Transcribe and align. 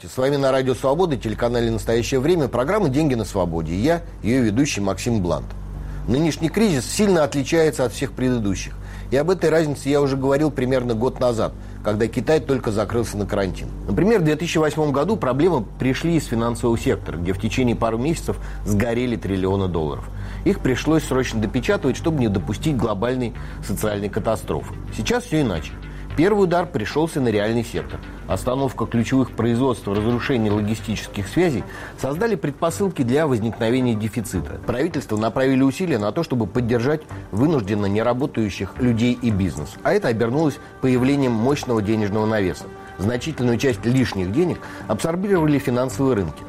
Здравствуйте, 0.00 0.14
с 0.14 0.32
вами 0.32 0.40
на 0.40 0.50
Радио 0.50 0.74
Свобода, 0.74 1.18
телеканале 1.18 1.70
«Настоящее 1.70 2.20
время», 2.20 2.48
программа 2.48 2.88
«Деньги 2.88 3.14
на 3.14 3.26
свободе». 3.26 3.74
И 3.74 3.80
я, 3.80 4.00
ее 4.22 4.40
ведущий 4.40 4.80
Максим 4.80 5.20
Блант. 5.20 5.48
Нынешний 6.08 6.48
кризис 6.48 6.90
сильно 6.90 7.22
отличается 7.22 7.84
от 7.84 7.92
всех 7.92 8.12
предыдущих. 8.12 8.74
И 9.10 9.16
об 9.16 9.28
этой 9.28 9.50
разнице 9.50 9.90
я 9.90 10.00
уже 10.00 10.16
говорил 10.16 10.50
примерно 10.50 10.94
год 10.94 11.20
назад, 11.20 11.52
когда 11.84 12.06
Китай 12.06 12.40
только 12.40 12.70
закрылся 12.70 13.18
на 13.18 13.26
карантин. 13.26 13.68
Например, 13.86 14.20
в 14.20 14.24
2008 14.24 14.90
году 14.90 15.18
проблемы 15.18 15.66
пришли 15.78 16.16
из 16.16 16.24
финансового 16.24 16.78
сектора, 16.78 17.18
где 17.18 17.34
в 17.34 17.40
течение 17.40 17.76
пару 17.76 17.98
месяцев 17.98 18.38
сгорели 18.64 19.16
триллионы 19.16 19.68
долларов. 19.68 20.08
Их 20.46 20.60
пришлось 20.60 21.04
срочно 21.04 21.42
допечатывать, 21.42 21.98
чтобы 21.98 22.20
не 22.20 22.28
допустить 22.28 22.76
глобальной 22.76 23.34
социальной 23.66 24.08
катастрофы. 24.08 24.72
Сейчас 24.96 25.24
все 25.24 25.42
иначе. 25.42 25.72
Первый 26.20 26.42
удар 26.44 26.66
пришелся 26.66 27.18
на 27.18 27.28
реальный 27.28 27.64
сектор. 27.64 27.98
Остановка 28.28 28.84
ключевых 28.84 29.30
производств, 29.30 29.88
разрушение 29.88 30.52
логистических 30.52 31.26
связей 31.26 31.64
создали 31.96 32.34
предпосылки 32.34 33.00
для 33.00 33.26
возникновения 33.26 33.94
дефицита. 33.94 34.60
Правительство 34.66 35.16
направили 35.16 35.62
усилия 35.62 35.96
на 35.96 36.12
то, 36.12 36.22
чтобы 36.22 36.46
поддержать 36.46 37.00
вынужденно 37.32 37.86
неработающих 37.86 38.74
людей 38.76 39.18
и 39.22 39.30
бизнес. 39.30 39.70
А 39.82 39.94
это 39.94 40.08
обернулось 40.08 40.58
появлением 40.82 41.32
мощного 41.32 41.80
денежного 41.80 42.26
навеса. 42.26 42.66
Значительную 42.98 43.56
часть 43.56 43.86
лишних 43.86 44.30
денег 44.30 44.58
абсорбировали 44.88 45.58
финансовые 45.58 46.16
рынки. 46.16 46.42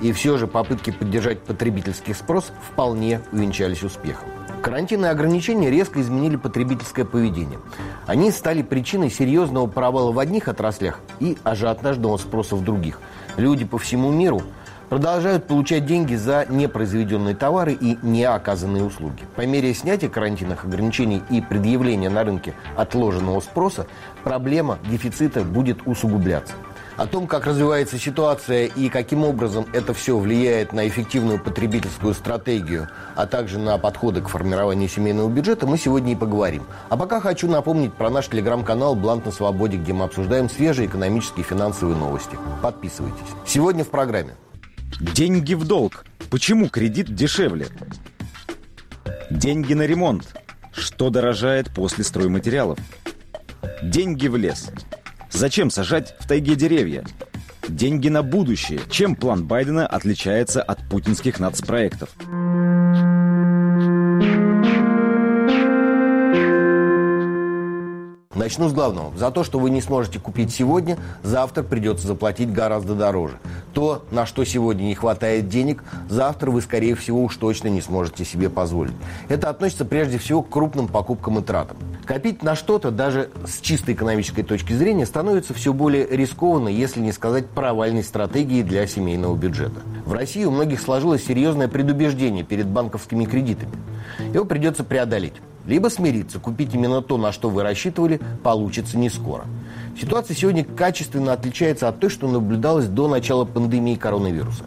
И 0.00 0.12
все 0.12 0.38
же 0.38 0.46
попытки 0.46 0.90
поддержать 0.90 1.40
потребительский 1.40 2.14
спрос 2.14 2.50
вполне 2.72 3.20
увенчались 3.30 3.82
успехом. 3.82 4.37
Карантинные 4.62 5.10
ограничения 5.12 5.70
резко 5.70 6.00
изменили 6.00 6.36
потребительское 6.36 7.04
поведение. 7.04 7.58
Они 8.06 8.30
стали 8.30 8.62
причиной 8.62 9.10
серьезного 9.10 9.66
провала 9.66 10.12
в 10.12 10.18
одних 10.18 10.48
отраслях 10.48 11.00
и 11.20 11.36
ажиотажного 11.44 12.16
спроса 12.16 12.56
в 12.56 12.64
других. 12.64 13.00
Люди 13.36 13.64
по 13.64 13.78
всему 13.78 14.10
миру 14.10 14.42
продолжают 14.88 15.46
получать 15.46 15.86
деньги 15.86 16.14
за 16.14 16.46
непроизведенные 16.48 17.34
товары 17.34 17.72
и 17.72 17.98
неоказанные 18.02 18.84
услуги. 18.84 19.22
По 19.36 19.46
мере 19.46 19.72
снятия 19.74 20.08
карантинных 20.08 20.64
ограничений 20.64 21.22
и 21.30 21.40
предъявления 21.40 22.10
на 22.10 22.24
рынке 22.24 22.54
отложенного 22.76 23.40
спроса, 23.40 23.86
проблема 24.24 24.78
дефицита 24.90 25.42
будет 25.42 25.86
усугубляться. 25.86 26.54
О 26.98 27.06
том, 27.06 27.28
как 27.28 27.46
развивается 27.46 27.96
ситуация 27.96 28.66
и 28.66 28.88
каким 28.88 29.22
образом 29.22 29.68
это 29.72 29.94
все 29.94 30.18
влияет 30.18 30.72
на 30.72 30.88
эффективную 30.88 31.38
потребительскую 31.38 32.12
стратегию, 32.12 32.88
а 33.14 33.28
также 33.28 33.60
на 33.60 33.78
подходы 33.78 34.20
к 34.20 34.28
формированию 34.28 34.88
семейного 34.88 35.30
бюджета, 35.30 35.68
мы 35.68 35.78
сегодня 35.78 36.12
и 36.12 36.16
поговорим. 36.16 36.64
А 36.88 36.96
пока 36.96 37.20
хочу 37.20 37.46
напомнить 37.46 37.94
про 37.94 38.10
наш 38.10 38.26
телеграм-канал 38.26 38.96
«Блант 38.96 39.26
на 39.26 39.30
свободе», 39.30 39.76
где 39.76 39.92
мы 39.92 40.06
обсуждаем 40.06 40.50
свежие 40.50 40.88
экономические 40.88 41.44
и 41.44 41.48
финансовые 41.48 41.96
новости. 41.96 42.36
Подписывайтесь. 42.62 43.28
Сегодня 43.46 43.84
в 43.84 43.90
программе. 43.90 44.34
Деньги 44.98 45.54
в 45.54 45.64
долг. 45.68 46.04
Почему 46.30 46.68
кредит 46.68 47.14
дешевле? 47.14 47.68
Деньги 49.30 49.72
на 49.72 49.82
ремонт. 49.82 50.26
Что 50.72 51.10
дорожает 51.10 51.70
после 51.72 52.02
стройматериалов? 52.02 52.80
Деньги 53.84 54.26
в 54.26 54.34
лес. 54.34 54.72
Зачем 55.30 55.70
сажать 55.70 56.14
в 56.18 56.26
тайге 56.26 56.54
деревья? 56.56 57.04
Деньги 57.68 58.08
на 58.08 58.22
будущее. 58.22 58.80
Чем 58.90 59.14
план 59.14 59.46
Байдена 59.46 59.86
отличается 59.86 60.62
от 60.62 60.88
путинских 60.88 61.38
нацпроектов? 61.38 62.10
Начну 68.38 68.68
с 68.68 68.72
главного. 68.72 69.12
За 69.16 69.32
то, 69.32 69.42
что 69.42 69.58
вы 69.58 69.68
не 69.68 69.80
сможете 69.80 70.20
купить 70.20 70.52
сегодня, 70.54 70.96
завтра 71.24 71.64
придется 71.64 72.06
заплатить 72.06 72.52
гораздо 72.52 72.94
дороже. 72.94 73.40
То, 73.72 74.04
на 74.12 74.26
что 74.26 74.44
сегодня 74.44 74.84
не 74.84 74.94
хватает 74.94 75.48
денег, 75.48 75.82
завтра 76.08 76.52
вы, 76.52 76.62
скорее 76.62 76.94
всего, 76.94 77.24
уж 77.24 77.34
точно 77.34 77.66
не 77.66 77.80
сможете 77.80 78.24
себе 78.24 78.48
позволить. 78.48 78.94
Это 79.28 79.50
относится 79.50 79.84
прежде 79.84 80.18
всего 80.18 80.42
к 80.42 80.50
крупным 80.50 80.86
покупкам 80.86 81.40
и 81.40 81.42
тратам. 81.42 81.78
Копить 82.04 82.44
на 82.44 82.54
что-то, 82.54 82.92
даже 82.92 83.30
с 83.44 83.60
чисто 83.60 83.92
экономической 83.92 84.44
точки 84.44 84.72
зрения, 84.72 85.04
становится 85.04 85.52
все 85.52 85.72
более 85.72 86.06
рискованно, 86.06 86.68
если 86.68 87.00
не 87.00 87.10
сказать 87.10 87.48
провальной 87.48 88.04
стратегией 88.04 88.62
для 88.62 88.86
семейного 88.86 89.36
бюджета. 89.36 89.80
В 90.06 90.12
России 90.12 90.44
у 90.44 90.52
многих 90.52 90.80
сложилось 90.80 91.26
серьезное 91.26 91.66
предубеждение 91.66 92.44
перед 92.44 92.68
банковскими 92.68 93.24
кредитами. 93.24 93.72
Его 94.32 94.44
придется 94.44 94.84
преодолеть. 94.84 95.34
Либо 95.68 95.88
смириться, 95.88 96.38
купить 96.38 96.74
именно 96.74 97.02
то, 97.02 97.18
на 97.18 97.30
что 97.30 97.50
вы 97.50 97.62
рассчитывали, 97.62 98.20
получится 98.42 98.96
не 98.96 99.10
скоро. 99.10 99.44
Ситуация 100.00 100.34
сегодня 100.34 100.64
качественно 100.64 101.34
отличается 101.34 101.88
от 101.88 102.00
той, 102.00 102.08
что 102.08 102.26
наблюдалось 102.26 102.86
до 102.86 103.06
начала 103.06 103.44
пандемии 103.44 103.94
коронавируса. 103.94 104.64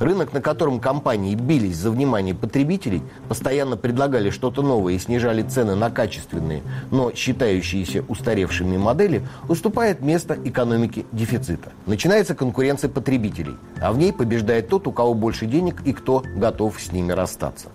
Рынок, 0.00 0.32
на 0.32 0.40
котором 0.40 0.80
компании 0.80 1.36
бились 1.36 1.76
за 1.76 1.92
внимание 1.92 2.34
потребителей, 2.34 3.00
постоянно 3.28 3.76
предлагали 3.76 4.30
что-то 4.30 4.62
новое 4.62 4.94
и 4.94 4.98
снижали 4.98 5.42
цены 5.42 5.76
на 5.76 5.88
качественные, 5.88 6.62
но 6.90 7.12
считающиеся 7.12 8.04
устаревшими 8.08 8.76
модели, 8.76 9.24
уступает 9.48 10.00
место 10.00 10.36
экономике 10.44 11.04
дефицита. 11.12 11.70
Начинается 11.86 12.34
конкуренция 12.34 12.90
потребителей, 12.90 13.54
а 13.80 13.92
в 13.92 13.98
ней 13.98 14.12
побеждает 14.12 14.68
тот, 14.68 14.88
у 14.88 14.92
кого 14.92 15.14
больше 15.14 15.46
денег 15.46 15.82
и 15.84 15.92
кто 15.92 16.24
готов 16.34 16.80
с 16.80 16.90
ними 16.90 17.12
расстаться. 17.12 17.68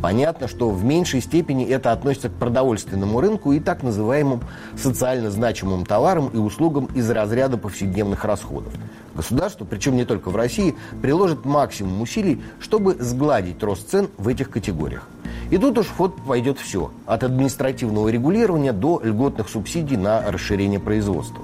Понятно, 0.00 0.46
что 0.46 0.70
в 0.70 0.84
меньшей 0.84 1.20
степени 1.20 1.64
это 1.64 1.92
относится 1.92 2.28
к 2.28 2.32
продовольственному 2.32 3.20
рынку 3.20 3.52
и 3.52 3.60
так 3.60 3.82
называемым 3.82 4.40
социально 4.76 5.30
значимым 5.30 5.84
товарам 5.84 6.28
и 6.28 6.36
услугам 6.36 6.86
из 6.94 7.10
разряда 7.10 7.58
повседневных 7.58 8.24
расходов. 8.24 8.72
Государство, 9.14 9.64
причем 9.64 9.96
не 9.96 10.04
только 10.04 10.30
в 10.30 10.36
России, 10.36 10.76
приложит 11.02 11.44
максимум 11.44 12.00
усилий, 12.00 12.40
чтобы 12.60 12.94
сгладить 13.00 13.62
рост 13.62 13.90
цен 13.90 14.08
в 14.16 14.28
этих 14.28 14.50
категориях. 14.50 15.08
И 15.50 15.58
тут 15.58 15.78
уж 15.78 15.86
в 15.86 16.08
пойдет 16.08 16.58
все, 16.58 16.92
от 17.06 17.24
административного 17.24 18.08
регулирования 18.08 18.72
до 18.72 19.00
льготных 19.02 19.48
субсидий 19.48 19.96
на 19.96 20.30
расширение 20.30 20.78
производства. 20.78 21.42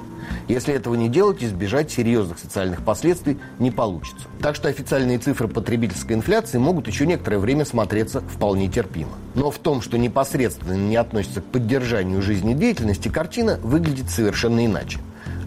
Если 0.48 0.74
этого 0.74 0.94
не 0.94 1.08
делать, 1.08 1.42
избежать 1.42 1.90
серьезных 1.90 2.38
социальных 2.38 2.82
последствий 2.82 3.38
не 3.58 3.70
получится. 3.70 4.26
Так 4.40 4.56
что 4.56 4.68
официальные 4.68 5.18
цифры 5.18 5.48
потребительской 5.48 6.16
инфляции 6.16 6.58
могут 6.58 6.86
еще 6.86 7.06
некоторое 7.06 7.38
время 7.38 7.64
смотреться 7.64 8.20
вполне 8.20 8.68
терпимо. 8.68 9.12
Но 9.34 9.50
в 9.50 9.58
том, 9.58 9.80
что 9.80 9.96
непосредственно 9.96 10.74
не 10.74 10.96
относится 10.96 11.40
к 11.40 11.44
поддержанию 11.44 12.20
жизнедеятельности, 12.20 13.08
картина 13.08 13.58
выглядит 13.62 14.10
совершенно 14.10 14.64
иначе. 14.64 14.98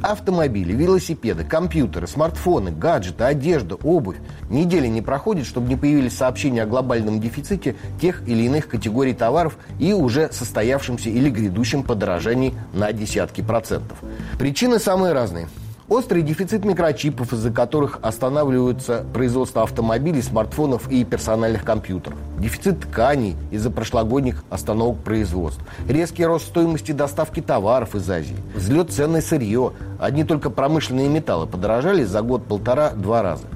Автомобили, 0.02 0.74
велосипеды, 0.74 1.44
компьютеры, 1.44 2.08
смартфоны, 2.08 2.72
гаджеты, 2.72 3.24
одежда, 3.24 3.76
обувь. 3.76 4.18
Недели 4.50 4.88
не 4.88 5.02
проходит, 5.02 5.46
чтобы 5.46 5.70
не 5.70 5.76
появились 5.76 6.16
сообщения 6.16 6.64
о 6.64 6.66
глобальном 6.66 7.20
дефиците 7.20 7.76
тех 8.00 8.28
или 8.28 8.44
иных 8.44 8.68
категорий 8.68 9.14
товаров 9.14 9.58
и 9.80 9.94
уже 9.94 10.32
состоявшемся 10.32 11.10
или 11.10 11.30
грядущем 11.30 11.84
подорожании 11.84 12.54
на 12.74 12.94
десятки 12.94 13.42
процентов. 13.42 13.98
Причины 14.38 14.80
самые 14.80 15.14
разные. 15.14 15.48
Острый 15.90 16.22
дефицит 16.22 16.66
микрочипов, 16.66 17.32
из-за 17.32 17.50
которых 17.50 18.00
останавливаются 18.02 19.06
производство 19.14 19.64
автомобилей, 19.64 20.22
смартфонов 20.22 20.92
и 20.92 21.06
персональных 21.06 21.64
компьютеров. 21.64 22.20
Дефицит 22.40 22.82
тканей 22.82 23.38
из-за 23.52 23.72
прошлогодних 23.72 24.44
остановок 24.50 24.98
производств. 24.98 25.62
Резкий 25.88 26.26
рост 26.26 26.48
стоимости 26.48 26.92
доставки 26.92 27.42
товаров 27.42 27.96
из 27.96 28.10
Азии. 28.10 28.36
Взлет 28.54 28.92
цен 28.92 29.14
на 29.14 29.22
сырье. 29.22 29.72
Одни 29.98 30.26
только 30.26 30.50
промышленные 30.50 31.08
металлы 31.08 31.48
подорожали 31.48 32.04
за 32.04 32.22
год-полтора-два 32.22 33.22
раза. 33.22 33.48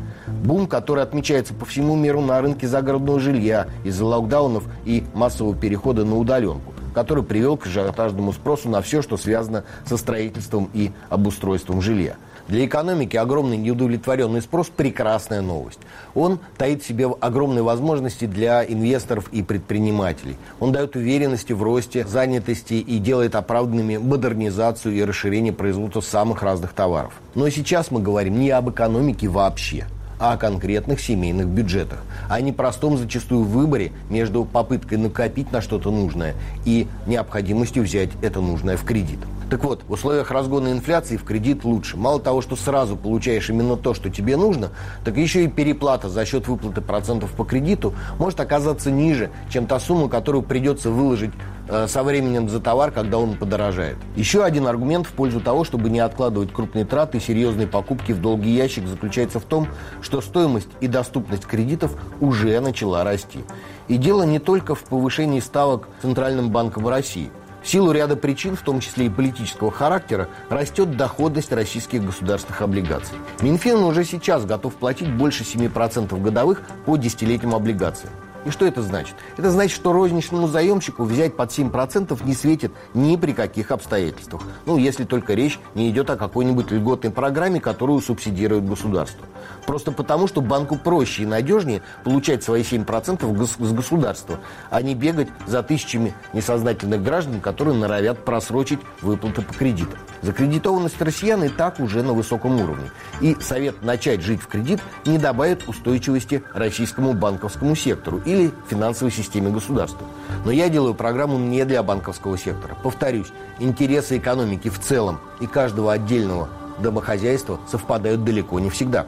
Бум, 0.42 0.68
который 0.68 1.04
отмечается 1.04 1.54
по 1.54 1.66
всему 1.66 1.98
миру 1.98 2.22
на 2.22 2.42
рынке 2.42 2.66
загородного 2.66 3.20
жилья 3.20 3.68
из-за 3.84 4.06
локдаунов 4.06 4.64
и 4.86 5.04
массового 5.14 5.54
перехода 5.54 6.06
на 6.06 6.16
удаленку 6.16 6.71
который 6.94 7.24
привел 7.24 7.58
к 7.58 7.66
ажиотажному 7.66 8.34
спросу 8.34 8.70
на 8.70 8.82
все, 8.82 9.02
что 9.02 9.18
связано 9.18 9.64
со 9.86 9.98
строительством 9.98 10.70
и 10.74 10.92
обустройством 11.10 11.82
жилья. 11.82 12.16
Для 12.48 12.66
экономики 12.66 13.16
огромный 13.16 13.56
неудовлетворенный 13.56 14.42
спрос– 14.42 14.70
прекрасная 14.76 15.42
новость. 15.42 15.80
Он 16.16 16.40
таит 16.58 16.84
в 16.84 16.88
себе 16.88 17.08
огромные 17.20 17.64
возможности 17.64 18.26
для 18.26 18.66
инвесторов 18.66 19.30
и 19.32 19.42
предпринимателей. 19.42 20.36
Он 20.60 20.72
дает 20.72 20.96
уверенности 20.96 21.54
в 21.54 21.64
росте 21.64 22.06
занятости 22.06 22.74
и 22.74 22.98
делает 22.98 23.36
оправданными 23.36 23.98
модернизацию 23.98 24.96
и 24.96 25.04
расширение 25.04 25.54
производства 25.54 26.02
самых 26.02 26.42
разных 26.44 26.74
товаров. 26.74 27.14
Но 27.36 27.48
сейчас 27.50 27.92
мы 27.92 28.02
говорим 28.02 28.40
не 28.40 28.50
об 28.50 28.70
экономике 28.70 29.28
вообще– 29.28 29.86
а 30.22 30.34
о 30.34 30.38
конкретных 30.38 31.02
семейных 31.02 31.48
бюджетах, 31.48 32.04
а 32.30 32.40
не 32.40 32.52
простом 32.52 32.98
зачастую 32.98 33.44
выборе 33.44 33.92
между 34.10 34.46
попыткой 34.46 35.00
накопить 35.00 35.52
на 35.52 35.62
что-то 35.62 35.90
нужное 35.90 36.36
и 36.64 36.88
необходимостью 37.08 37.84
взять 37.84 38.12
это 38.22 38.40
нужное 38.40 38.78
в 38.78 38.86
кредит. 38.86 39.20
Так 39.52 39.66
вот, 39.66 39.82
в 39.86 39.92
условиях 39.92 40.32
разгона 40.32 40.72
инфляции 40.72 41.18
в 41.18 41.26
кредит 41.26 41.66
лучше. 41.66 41.98
Мало 41.98 42.22
того, 42.22 42.42
что 42.42 42.56
сразу 42.56 42.96
получаешь 42.96 43.50
именно 43.50 43.76
то, 43.76 43.94
что 43.94 44.10
тебе 44.10 44.38
нужно, 44.38 44.70
так 45.04 45.18
еще 45.18 45.44
и 45.44 45.50
переплата 45.50 46.08
за 46.08 46.24
счет 46.24 46.48
выплаты 46.48 46.80
процентов 46.80 47.32
по 47.32 47.44
кредиту 47.44 47.94
может 48.18 48.40
оказаться 48.40 48.90
ниже, 48.90 49.30
чем 49.50 49.68
та 49.68 49.82
сумма, 49.82 50.08
которую 50.08 50.44
придется 50.44 50.90
выложить 50.90 51.32
э, 51.68 51.88
со 51.90 52.02
временем 52.04 52.48
за 52.48 52.62
товар, 52.62 52.92
когда 52.92 53.18
он 53.18 53.36
подорожает. 53.36 53.98
Еще 54.16 54.42
один 54.42 54.68
аргумент 54.68 55.06
в 55.06 55.12
пользу 55.12 55.42
того, 55.42 55.66
чтобы 55.66 55.90
не 55.90 56.00
откладывать 56.00 56.54
крупные 56.54 56.86
траты 56.86 57.18
и 57.18 57.22
серьезные 57.22 57.68
покупки 57.68 58.14
в 58.14 58.22
долгий 58.22 58.52
ящик, 58.52 58.88
заключается 58.88 59.42
в 59.42 59.44
том, 59.44 59.68
что 60.02 60.11
стоимость 60.20 60.70
и 60.82 60.88
доступность 60.88 61.46
кредитов 61.46 61.96
уже 62.20 62.60
начала 62.60 63.06
расти. 63.06 63.40
И 63.88 63.96
дело 63.96 64.24
не 64.24 64.40
только 64.40 64.76
в 64.76 64.84
повышении 64.84 65.40
ставок 65.40 65.88
Центральным 66.02 66.50
банком 66.50 66.88
России– 66.90 67.32
в 67.64 67.68
силу 67.68 67.92
ряда 67.92 68.16
причин, 68.16 68.56
в 68.56 68.62
том 68.62 68.80
числе 68.80 69.06
и 69.06 69.10
политического 69.10 69.72
характера, 69.72 70.30
растет 70.50 70.98
доходность 70.98 71.52
российских 71.52 72.04
государственных 72.04 72.62
облигаций. 72.62 73.16
Минфин 73.42 73.84
уже 73.84 74.04
сейчас 74.04 74.46
готов 74.46 74.74
платить 74.76 75.12
больше 75.12 75.44
7% 75.44 76.20
годовых 76.20 76.62
по 76.86 76.98
десятилетним 76.98 77.54
облигациям. 77.54 78.14
И 78.46 78.50
что 78.50 78.66
это 78.66 78.82
значит? 78.82 79.16
Это 79.38 79.52
значит, 79.52 79.76
что 79.76 79.94
розничному 79.94 80.48
заемщику 80.48 81.04
взять 81.04 81.36
под 81.36 81.52
7% 81.52 82.26
не 82.26 82.34
светит 82.34 82.72
ни 82.94 83.16
при 83.16 83.34
каких 83.34 83.72
обстоятельствах. 83.72 84.44
Ну, 84.66 84.78
если 84.78 85.04
только 85.04 85.34
речь 85.34 85.60
не 85.76 85.90
идет 85.90 86.10
о 86.10 86.16
какой-нибудь 86.16 86.72
льготной 86.72 87.12
программе, 87.12 87.60
которую 87.60 88.02
субсидирует 88.02 88.68
государство. 88.68 89.26
Просто 89.66 89.92
потому, 89.92 90.28
что 90.28 90.42
банку 90.42 90.76
проще 90.76 91.24
и 91.24 91.26
надежнее 91.26 91.82
получать 92.04 92.44
свои 92.44 92.64
7% 92.64 93.46
с 93.46 93.74
государства, 93.74 94.40
а 94.70 94.82
не 94.82 94.96
бегать 94.96 95.28
за 95.46 95.62
тысячами 95.62 96.14
несознательных 96.34 97.04
граждан, 97.04 97.42
которые 97.42 97.78
норовят 97.78 98.26
просрочить 98.26 98.80
выплаты 99.02 99.42
по 99.42 99.54
кредитам. 99.54 100.00
Закредитованность 100.22 101.02
россиян 101.02 101.44
и 101.44 101.50
так 101.50 101.80
уже 101.80 102.04
на 102.04 102.14
высоком 102.14 102.60
уровне. 102.62 102.92
И 103.22 103.36
совет 103.40 103.84
начать 103.84 104.22
жить 104.22 104.42
в 104.42 104.48
кредит 104.48 104.80
не 105.06 105.18
добавит 105.18 105.68
устойчивости 105.68 106.44
российскому 106.54 107.14
банковскому 107.14 107.76
сектору 107.76 108.22
или 108.32 108.52
финансовой 108.68 109.12
системе 109.12 109.52
государства. 109.52 110.08
Но 110.46 110.52
я 110.52 110.70
делаю 110.70 110.94
программу 110.94 111.38
не 111.38 111.66
для 111.66 111.84
банковского 111.84 112.38
сектора. 112.38 112.78
Повторюсь, 112.82 113.28
интересы 113.60 114.18
экономики 114.18 114.70
в 114.70 114.80
целом 114.80 115.20
и 115.40 115.48
каждого 115.48 115.92
отдельного 115.92 116.50
домохозяйства 116.80 117.60
совпадают 117.70 118.24
далеко 118.24 118.60
не 118.60 118.70
всегда. 118.70 119.06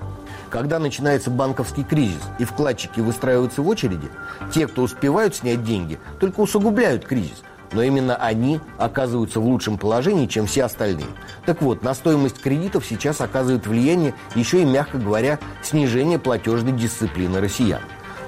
Когда 0.49 0.77
начинается 0.77 1.31
банковский 1.31 1.83
кризис 1.83 2.21
и 2.37 2.43
вкладчики 2.43 2.99
выстраиваются 2.99 3.61
в 3.61 3.67
очереди, 3.67 4.09
те, 4.53 4.67
кто 4.67 4.83
успевают 4.83 5.35
снять 5.35 5.63
деньги, 5.63 5.99
только 6.19 6.41
усугубляют 6.41 7.05
кризис. 7.05 7.41
Но 7.71 7.81
именно 7.81 8.15
они 8.15 8.59
оказываются 8.77 9.39
в 9.39 9.45
лучшем 9.45 9.79
положении, 9.79 10.27
чем 10.27 10.45
все 10.45 10.65
остальные. 10.65 11.07
Так 11.47 11.63
вот, 11.63 11.81
на 11.81 11.95
стоимость 11.95 12.39
кредитов 12.39 12.85
сейчас 12.85 13.19
оказывает 13.19 13.65
влияние 13.65 14.13
еще 14.35 14.61
и, 14.61 14.65
мягко 14.65 14.99
говоря, 14.99 15.39
снижение 15.63 16.19
платежной 16.19 16.73
дисциплины 16.73 17.41
россиян. 17.41 17.81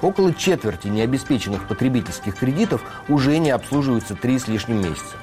Около 0.06 0.36
четверти 0.36 0.88
необеспеченных 0.88 1.68
потребительских 1.68 2.36
кредитов 2.36 2.84
уже 3.10 3.40
не 3.40 3.50
обслуживаются 3.50 4.14
три 4.14 4.38
с 4.38 4.48
лишним 4.48 4.84
месяца. 4.84 5.16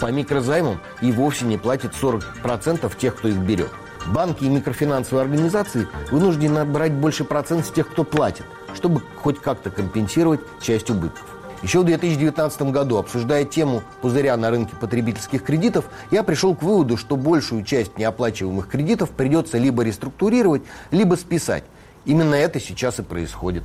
По 0.00 0.10
микрозаймам 0.10 0.80
и 1.02 1.12
вовсе 1.12 1.44
не 1.44 1.58
платят 1.58 1.92
40% 1.92 2.90
тех, 2.96 3.16
кто 3.16 3.28
их 3.28 3.36
берет. 3.36 3.68
Банки 4.06 4.44
и 4.44 4.48
микрофинансовые 4.48 5.24
организации 5.24 5.86
вынуждены 6.10 6.64
брать 6.64 6.94
больше 6.94 7.24
процент 7.24 7.66
с 7.66 7.70
тех, 7.70 7.90
кто 7.90 8.02
платит, 8.02 8.46
чтобы 8.74 9.02
хоть 9.16 9.38
как-то 9.42 9.70
компенсировать 9.70 10.40
часть 10.62 10.88
убытков. 10.88 11.26
Еще 11.62 11.80
в 11.80 11.84
2019 11.84 12.62
году, 12.62 12.96
обсуждая 12.96 13.44
тему 13.44 13.82
пузыря 14.00 14.38
на 14.38 14.48
рынке 14.48 14.74
потребительских 14.74 15.44
кредитов, 15.44 15.84
я 16.10 16.22
пришел 16.22 16.56
к 16.56 16.62
выводу, 16.62 16.96
что 16.96 17.16
большую 17.16 17.62
часть 17.62 17.98
неоплачиваемых 17.98 18.68
кредитов 18.68 19.10
придется 19.10 19.58
либо 19.58 19.82
реструктурировать, 19.82 20.62
либо 20.90 21.16
списать. 21.16 21.64
Именно 22.06 22.36
это 22.36 22.58
сейчас 22.58 22.98
и 22.98 23.02
происходит. 23.02 23.64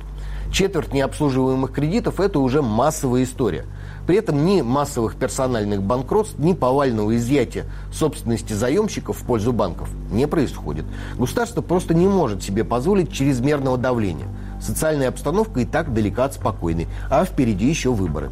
Четверть 0.52 0.92
необслуживаемых 0.92 1.72
кредитов– 1.72 2.20
это 2.20 2.38
уже 2.38 2.62
массовая 2.62 3.24
история. 3.24 3.64
При 4.06 4.16
этом 4.16 4.44
ни 4.44 4.62
массовых 4.62 5.16
персональных 5.16 5.82
банкротств, 5.82 6.38
ни 6.38 6.52
повального 6.52 7.16
изъятия 7.16 7.64
собственности 7.92 8.52
заемщиков 8.52 9.18
в 9.18 9.24
пользу 9.24 9.52
банков 9.52 9.90
не 10.10 10.26
происходит. 10.28 10.84
Государство 11.18 11.60
просто 11.60 11.92
не 11.92 12.06
может 12.06 12.42
себе 12.42 12.62
позволить 12.64 13.12
чрезмерного 13.12 13.76
давления. 13.76 14.28
Социальная 14.60 15.08
обстановка 15.08 15.60
и 15.60 15.64
так 15.64 15.92
далека 15.92 16.24
от 16.24 16.34
спокойной, 16.34 16.86
а 17.10 17.24
впереди 17.24 17.68
еще 17.68 17.92
выборы. 17.92 18.30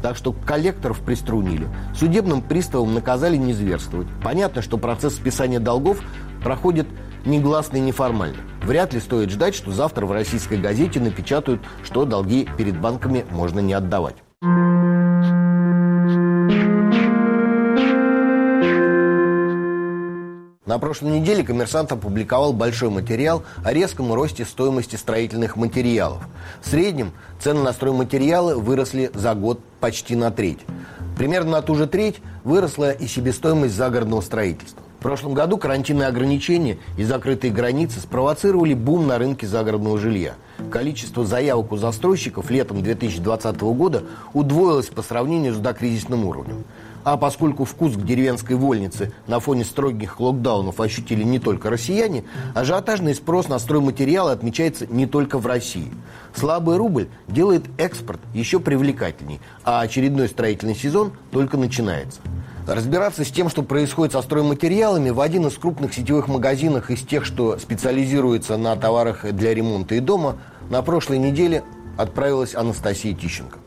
Так 0.00 0.16
что 0.16 0.32
коллекторов 0.32 1.00
приструнили, 1.00 1.68
судебным 1.94 2.40
приставам 2.40 2.94
наказали 2.94 3.36
не 3.36 3.52
зверствовать. 3.52 4.06
Понятно, 4.22 4.62
что 4.62 4.78
процесс 4.78 5.14
списания 5.14 5.60
долгов 5.60 6.00
проходит 6.42 6.86
негласно 7.26 7.76
и 7.76 7.80
неформально. 7.80 8.38
Вряд 8.62 8.94
ли 8.94 9.00
стоит 9.00 9.30
ждать, 9.30 9.54
что 9.54 9.70
завтра 9.72 10.06
в 10.06 10.12
российской 10.12 10.58
газете 10.58 11.00
напечатают, 11.00 11.60
что 11.84 12.04
долги 12.04 12.48
перед 12.56 12.80
банками 12.80 13.26
можно 13.30 13.60
не 13.60 13.74
отдавать. 13.74 14.16
На 20.66 20.80
прошлой 20.80 21.20
неделе 21.20 21.44
коммерсант 21.44 21.92
опубликовал 21.92 22.52
большой 22.52 22.90
материал 22.90 23.44
о 23.64 23.72
резком 23.72 24.12
росте 24.12 24.44
стоимости 24.44 24.96
строительных 24.96 25.54
материалов. 25.54 26.26
В 26.60 26.68
среднем 26.68 27.12
цены 27.40 27.62
на 27.62 27.72
стройматериалы 27.72 28.56
выросли 28.56 29.12
за 29.14 29.34
год 29.34 29.60
почти 29.78 30.16
на 30.16 30.32
треть. 30.32 30.58
Примерно 31.16 31.52
на 31.52 31.62
ту 31.62 31.76
же 31.76 31.86
треть 31.86 32.16
выросла 32.42 32.90
и 32.90 33.06
себестоимость 33.06 33.74
загородного 33.74 34.20
строительства. 34.22 34.82
Прошлом 35.06 35.34
году 35.34 35.56
карантинные 35.56 36.08
ограничения 36.08 36.78
и 36.98 37.04
закрытые 37.04 37.52
границы 37.52 38.00
спровоцировали 38.00 38.74
бум 38.74 39.06
на 39.06 39.18
рынке 39.18 39.46
загородного 39.46 40.00
жилья. 40.00 40.34
Количество 40.68 41.24
заявок 41.24 41.70
у 41.70 41.76
застройщиков 41.76 42.50
летом 42.50 42.82
2020 42.82 43.60
года 43.60 44.02
удвоилось 44.34 44.88
по 44.88 45.02
сравнению 45.02 45.54
с 45.54 45.58
докризисным 45.58 46.24
уровнем. 46.24 46.64
А 47.04 47.16
поскольку 47.16 47.64
вкус 47.64 47.92
к 47.92 48.04
деревенской 48.04 48.56
вольнице 48.56 49.12
на 49.28 49.38
фоне 49.38 49.64
строгих 49.64 50.18
локдаунов 50.18 50.80
ощутили 50.80 51.22
не 51.22 51.38
только 51.38 51.70
россияне, 51.70 52.24
ажиотажный 52.56 53.14
спрос 53.14 53.46
на 53.46 53.60
стройматериалы 53.60 54.32
отмечается 54.32 54.88
не 54.88 55.06
только 55.06 55.38
в 55.38 55.46
России. 55.46 55.92
Слабый 56.34 56.78
рубль 56.78 57.06
делает 57.28 57.62
экспорт 57.78 58.18
еще 58.34 58.58
привлекательней, 58.58 59.38
а 59.62 59.82
очередной 59.82 60.26
строительный 60.26 60.74
сезон 60.74 61.12
только 61.30 61.56
начинается. 61.56 62.18
Разбираться 62.66 63.24
с 63.24 63.30
тем, 63.30 63.48
что 63.48 63.62
происходит 63.62 64.12
со 64.12 64.22
стройматериалами, 64.22 65.10
в 65.10 65.20
один 65.20 65.46
из 65.46 65.56
крупных 65.56 65.94
сетевых 65.94 66.26
магазинов 66.26 66.90
из 66.90 67.02
тех, 67.02 67.24
что 67.24 67.58
специализируется 67.58 68.56
на 68.56 68.74
товарах 68.74 69.24
для 69.32 69.54
ремонта 69.54 69.94
и 69.94 70.00
дома, 70.00 70.36
на 70.68 70.82
прошлой 70.82 71.18
неделе 71.18 71.62
отправилась 71.96 72.56
Анастасия 72.56 73.14
Тищенко. 73.14 73.58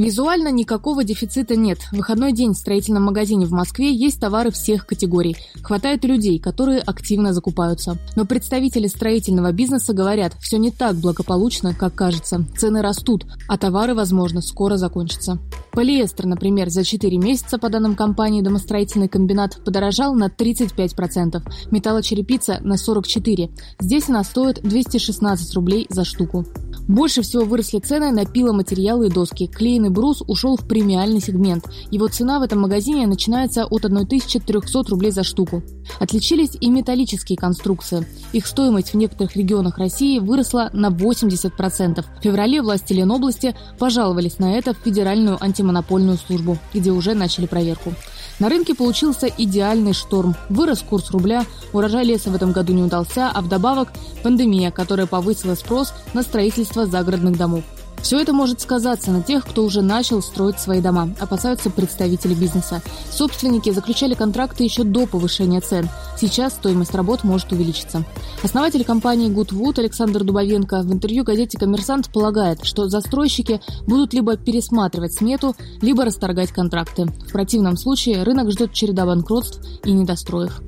Визуально 0.00 0.48
никакого 0.50 1.04
дефицита 1.04 1.56
нет. 1.56 1.80
В 1.92 1.96
выходной 1.98 2.32
день 2.32 2.54
в 2.54 2.56
строительном 2.56 3.02
магазине 3.02 3.44
в 3.44 3.50
Москве 3.50 3.92
есть 3.92 4.18
товары 4.18 4.50
всех 4.50 4.86
категорий. 4.86 5.36
Хватает 5.62 6.06
людей, 6.06 6.38
которые 6.38 6.80
активно 6.80 7.34
закупаются. 7.34 7.98
Но 8.16 8.24
представители 8.24 8.86
строительного 8.86 9.52
бизнеса 9.52 9.92
говорят, 9.92 10.32
все 10.40 10.56
не 10.56 10.70
так 10.70 10.96
благополучно, 10.96 11.74
как 11.74 11.94
кажется. 11.94 12.46
Цены 12.56 12.80
растут, 12.80 13.26
а 13.46 13.58
товары, 13.58 13.94
возможно, 13.94 14.40
скоро 14.40 14.78
закончатся. 14.78 15.38
Полиэстер, 15.72 16.24
например, 16.24 16.70
за 16.70 16.82
4 16.82 17.18
месяца, 17.18 17.58
по 17.58 17.68
данным 17.68 17.94
компании 17.94 18.40
«Домостроительный 18.40 19.08
комбинат», 19.08 19.62
подорожал 19.66 20.14
на 20.14 20.28
35%, 20.28 21.42
металлочерепица– 21.70 22.58
на 22.62 22.76
44%. 22.76 23.50
Здесь 23.78 24.08
она 24.08 24.24
стоит 24.24 24.62
216 24.62 25.54
рублей 25.54 25.86
за 25.90 26.06
штуку. 26.06 26.46
Больше 26.90 27.22
всего 27.22 27.44
выросли 27.44 27.78
цены 27.78 28.10
на 28.10 28.24
пиломатериалы 28.24 29.06
и 29.06 29.10
доски. 29.10 29.46
Клееный 29.46 29.90
брус 29.90 30.24
ушел 30.26 30.56
в 30.56 30.66
премиальный 30.66 31.20
сегмент. 31.20 31.64
Его 31.92 32.08
цена 32.08 32.40
в 32.40 32.42
этом 32.42 32.62
магазине 32.62 33.06
начинается 33.06 33.64
от 33.64 33.84
1300 33.84 34.90
рублей 34.90 35.12
за 35.12 35.22
штуку. 35.22 35.62
Отличились 36.00 36.56
и 36.60 36.68
металлические 36.68 37.38
конструкции. 37.38 38.04
Их 38.32 38.44
стоимость 38.44 38.92
в 38.92 38.96
некоторых 38.96 39.36
регионах 39.36 39.78
России 39.78 40.18
выросла 40.18 40.70
на 40.72 40.88
80%. 40.88 42.04
В 42.18 42.22
феврале 42.24 42.60
власти 42.60 42.92
Ленобласти 42.92 43.54
пожаловались 43.78 44.40
на 44.40 44.54
это 44.54 44.74
в 44.74 44.78
Федеральную 44.78 45.38
антимонопольную 45.40 46.18
службу, 46.18 46.58
где 46.74 46.90
уже 46.90 47.14
начали 47.14 47.46
проверку. 47.46 47.92
На 48.40 48.48
рынке 48.48 48.74
получился 48.74 49.28
идеальный 49.28 49.92
шторм. 49.92 50.34
Вырос 50.48 50.80
курс 50.80 51.10
рубля, 51.10 51.44
урожай 51.72 52.04
леса 52.04 52.30
в 52.30 52.34
этом 52.34 52.52
году 52.52 52.72
не 52.72 52.82
удался, 52.82 53.30
а 53.32 53.42
вдобавок 53.42 53.90
пандемия, 54.22 54.70
которая 54.70 55.06
повысила 55.06 55.54
спрос 55.54 55.92
на 56.14 56.22
строительство 56.22 56.86
загородных 56.86 57.36
домов. 57.36 57.64
Все 58.02 58.18
это 58.18 58.32
может 58.32 58.60
сказаться 58.60 59.10
на 59.10 59.22
тех, 59.22 59.46
кто 59.46 59.64
уже 59.64 59.82
начал 59.82 60.22
строить 60.22 60.58
свои 60.58 60.80
дома, 60.80 61.14
опасаются 61.20 61.70
представители 61.70 62.34
бизнеса. 62.34 62.82
Собственники 63.10 63.70
заключали 63.70 64.14
контракты 64.14 64.64
еще 64.64 64.84
до 64.84 65.06
повышения 65.06 65.60
цен. 65.60 65.88
Сейчас 66.18 66.54
стоимость 66.54 66.94
работ 66.94 67.24
может 67.24 67.52
увеличиться. 67.52 68.04
Основатель 68.42 68.84
компании 68.84 69.30
Goodwood 69.30 69.78
Александр 69.78 70.24
Дубовенко 70.24 70.82
в 70.82 70.92
интервью 70.92 71.24
газете 71.24 71.58
«Коммерсант» 71.58 72.10
полагает, 72.12 72.64
что 72.64 72.88
застройщики 72.88 73.60
будут 73.86 74.14
либо 74.14 74.36
пересматривать 74.36 75.14
смету, 75.14 75.54
либо 75.80 76.04
расторгать 76.04 76.52
контракты. 76.52 77.04
В 77.04 77.32
противном 77.32 77.76
случае 77.76 78.22
рынок 78.22 78.50
ждет 78.50 78.72
череда 78.72 79.06
банкротств 79.06 79.60
и 79.84 79.92
недостроев. 79.92 80.60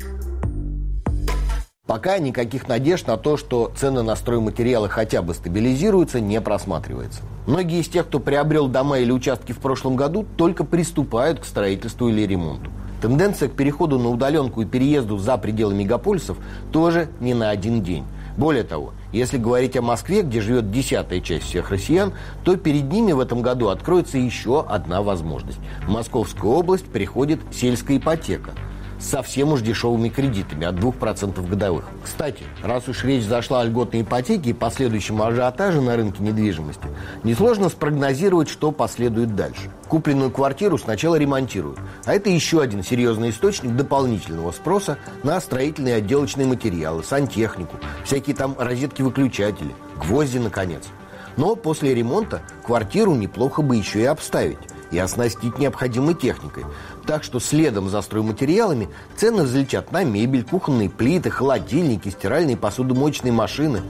Пока 1.92 2.18
никаких 2.18 2.68
надежд 2.68 3.08
на 3.08 3.16
то, 3.16 3.36
что 3.36 3.72
цены 3.76 4.02
на 4.02 4.14
стройматериалы 4.14 4.88
хотя 4.88 5.20
бы 5.20 5.34
стабилизируются, 5.34 6.20
не 6.20 6.40
просматривается. 6.40 7.22
Многие 7.48 7.80
из 7.80 7.88
тех, 7.88 8.06
кто 8.06 8.20
приобрел 8.20 8.68
дома 8.68 9.00
или 9.00 9.10
участки 9.10 9.50
в 9.50 9.58
прошлом 9.58 9.96
году, 9.96 10.24
только 10.36 10.62
приступают 10.62 11.40
к 11.40 11.44
строительству 11.44 12.08
или 12.08 12.22
ремонту. 12.22 12.70
Тенденция 13.02 13.48
к 13.48 13.56
переходу 13.56 13.98
на 13.98 14.10
удаленку 14.10 14.62
и 14.62 14.64
переезду 14.64 15.18
за 15.18 15.36
пределы 15.36 15.74
мегаполисов 15.74 16.38
тоже 16.70 17.08
не 17.18 17.34
на 17.34 17.50
один 17.50 17.82
день. 17.82 18.04
Более 18.36 18.62
того, 18.62 18.92
если 19.12 19.36
говорить 19.36 19.76
о 19.76 19.82
Москве, 19.82 20.22
где 20.22 20.40
живет 20.40 20.70
десятая 20.70 21.20
часть 21.20 21.46
всех 21.46 21.70
россиян, 21.70 22.12
то 22.44 22.56
перед 22.56 22.92
ними 22.92 23.10
в 23.10 23.18
этом 23.18 23.42
году 23.42 23.68
откроется 23.68 24.18
еще 24.18 24.64
одна 24.66 25.02
возможность. 25.02 25.58
В 25.84 25.90
Московскую 25.90 26.54
область 26.54 26.86
приходит 26.86 27.40
сельская 27.52 27.96
ипотека– 27.96 28.52
совсем 29.02 29.52
уж 29.52 29.60
дешевыми 29.60 30.08
кредитами 30.08 30.66
от 30.66 30.76
2% 30.76 31.48
годовых. 31.48 31.84
Кстати, 32.02 32.44
раз 32.62 32.88
уж 32.88 33.04
речь 33.04 33.24
зашла 33.24 33.60
о 33.60 33.64
льготной 33.64 34.02
ипотеке 34.02 34.50
и 34.50 34.54
последующем 34.54 35.20
ажиотаже 35.20 35.80
на 35.80 35.96
рынке 35.96 36.22
недвижимости, 36.22 36.86
несложно 37.24 37.68
спрогнозировать, 37.68 38.48
что 38.48 38.72
последует 38.72 39.34
дальше. 39.34 39.70
Купленную 39.88 40.30
квартиру 40.30 40.78
сначала 40.78 41.16
ремонтируют, 41.16 41.78
а 42.04 42.14
это 42.14 42.30
еще 42.30 42.62
один 42.62 42.82
серьезный 42.82 43.30
источник 43.30 43.76
дополнительного 43.76 44.52
спроса 44.52 44.98
на 45.22 45.40
строительные 45.40 45.96
отделочные 45.96 46.46
материалы, 46.46 47.02
сантехнику, 47.02 47.76
всякие 48.04 48.36
там 48.36 48.56
розетки-выключатели, 48.58 49.74
гвозди, 49.96 50.38
наконец. 50.38 50.84
Но 51.36 51.56
после 51.56 51.94
ремонта 51.94 52.42
квартиру 52.64 53.14
неплохо 53.14 53.62
бы 53.62 53.76
еще 53.76 54.00
и 54.00 54.04
обставить 54.04 54.58
и 54.92 54.98
оснастить 54.98 55.58
необходимой 55.58 56.14
техникой. 56.14 56.64
Так 57.06 57.24
что 57.24 57.40
следом 57.40 57.88
за 57.88 58.02
стройматериалами 58.02 58.88
цены 59.16 59.42
взлетят 59.42 59.90
на 59.90 60.04
мебель, 60.04 60.44
кухонные 60.44 60.90
плиты, 60.90 61.30
холодильники, 61.30 62.10
стиральные 62.10 62.56
посудомоечные 62.56 63.32
машины. 63.32 63.82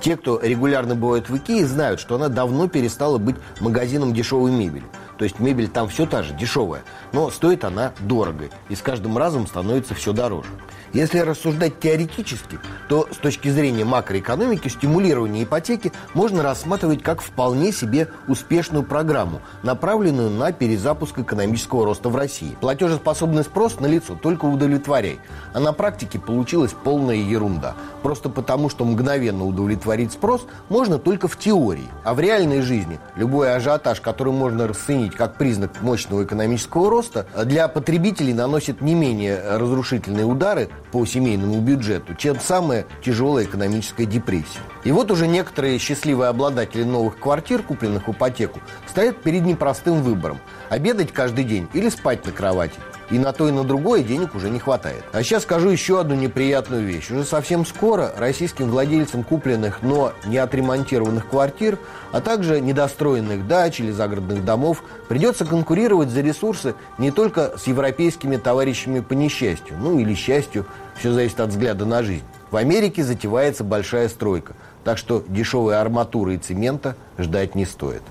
Те, 0.00 0.16
кто 0.16 0.38
регулярно 0.40 0.94
бывает 0.94 1.28
в 1.28 1.36
Икее, 1.36 1.66
знают, 1.66 2.00
что 2.00 2.14
она 2.14 2.28
давно 2.28 2.68
перестала 2.68 3.18
быть 3.18 3.36
магазином 3.60 4.14
дешевой 4.14 4.52
мебели. 4.52 4.84
То 5.18 5.24
есть 5.24 5.40
мебель 5.40 5.68
там 5.68 5.88
все 5.88 6.06
та 6.06 6.22
же, 6.22 6.32
дешевая, 6.32 6.82
но 7.12 7.30
стоит 7.30 7.64
она 7.64 7.92
дорого 7.98 8.50
и 8.68 8.76
с 8.76 8.82
каждым 8.82 9.18
разом 9.18 9.48
становится 9.48 9.94
все 9.94 10.12
дороже. 10.12 10.48
Если 10.92 11.18
рассуждать 11.18 11.80
теоретически, 11.80 12.58
то 12.88 13.08
с 13.12 13.16
точки 13.16 13.48
зрения 13.48 13.84
макроэкономики 13.84 14.68
стимулирование 14.68 15.44
ипотеки 15.44 15.92
можно 16.14 16.42
рассматривать 16.42 17.02
как 17.02 17.20
вполне 17.20 17.72
себе 17.72 18.08
успешную 18.26 18.84
программу, 18.84 19.42
направленную 19.62 20.30
на 20.30 20.52
перезапуск 20.52 21.18
экономического 21.18 21.84
роста 21.84 22.08
в 22.08 22.16
России. 22.16 22.56
Платежеспособный 22.60 23.42
спрос 23.42 23.80
на 23.80 23.86
лицо 23.86 24.14
только 24.14 24.46
удовлетворяй. 24.46 25.18
А 25.52 25.60
на 25.60 25.72
практике 25.72 26.18
получилась 26.18 26.72
полная 26.72 27.16
ерунда. 27.16 27.74
Просто 28.02 28.30
потому, 28.30 28.70
что 28.70 28.84
мгновенно 28.84 29.44
удовлетворить 29.88 30.12
спрос 30.12 30.46
можно 30.68 30.98
только 30.98 31.28
в 31.28 31.38
теории. 31.38 31.88
А 32.04 32.14
в 32.14 32.20
реальной 32.20 32.60
жизни 32.60 32.98
любой 33.16 33.54
ажиотаж, 33.54 34.00
который 34.00 34.32
можно 34.32 34.68
расценить 34.68 35.14
как 35.14 35.36
признак 35.36 35.80
мощного 35.80 36.24
экономического 36.24 36.90
роста, 36.90 37.26
для 37.44 37.68
потребителей 37.68 38.34
наносит 38.34 38.80
не 38.80 38.94
менее 38.94 39.40
разрушительные 39.56 40.24
удары 40.24 40.68
по 40.92 41.04
семейному 41.06 41.60
бюджету, 41.60 42.14
чем 42.14 42.38
самая 42.40 42.84
тяжелая 43.02 43.44
экономическая 43.44 44.04
депрессия. 44.04 44.60
И 44.84 44.92
вот 44.92 45.10
уже 45.10 45.26
некоторые 45.26 45.78
счастливые 45.78 46.28
обладатели 46.28 46.84
новых 46.84 47.18
квартир, 47.18 47.62
купленных 47.62 48.08
в 48.08 48.12
ипотеку, 48.12 48.60
стоят 48.86 49.22
перед 49.22 49.42
непростым 49.42 50.02
выбором– 50.02 50.38
обедать 50.68 51.12
каждый 51.12 51.44
день 51.44 51.68
или 51.72 51.88
спать 51.88 52.26
на 52.26 52.32
кровати. 52.32 52.78
И 53.10 53.18
на 53.18 53.32
то, 53.32 53.48
и 53.48 53.52
на 53.52 53.64
другое 53.64 54.02
денег 54.02 54.34
уже 54.34 54.50
не 54.50 54.58
хватает. 54.58 55.02
А 55.12 55.22
сейчас 55.22 55.44
скажу 55.44 55.70
еще 55.70 56.00
одну 56.00 56.14
неприятную 56.14 56.84
вещь. 56.84 57.10
Уже 57.10 57.24
совсем 57.24 57.64
скоро 57.64 58.12
российским 58.16 58.70
владельцам 58.70 59.24
купленных, 59.24 59.82
но 59.82 60.12
не 60.26 60.36
отремонтированных 60.36 61.28
квартир, 61.28 61.78
а 62.12 62.20
также 62.20 62.60
недостроенных 62.60 63.46
дач 63.46 63.80
или 63.80 63.90
загородных 63.90 64.44
домов 64.44 64.82
придется 65.08 65.44
конкурировать 65.44 66.10
за 66.10 66.20
ресурсы 66.20 66.74
не 66.98 67.10
только 67.10 67.56
с 67.56 67.66
европейскими 67.66 68.36
товарищами 68.36 69.00
по 69.00 69.14
несчастью, 69.14 69.76
ну 69.80 69.98
или 69.98 70.14
счастью, 70.14 70.66
все 70.98 71.12
зависит 71.12 71.40
от 71.40 71.50
взгляда 71.50 71.86
на 71.86 72.02
жизнь. 72.02 72.24
В 72.50 72.56
Америке 72.56 73.04
затевается 73.04 73.64
большая 73.64 74.08
стройка, 74.08 74.54
так 74.84 74.98
что 74.98 75.22
дешевой 75.28 75.78
арматуры 75.78 76.34
и 76.34 76.38
цемента 76.38 76.96
ждать 77.18 77.54
не 77.54 77.66
стоит. 77.66 78.02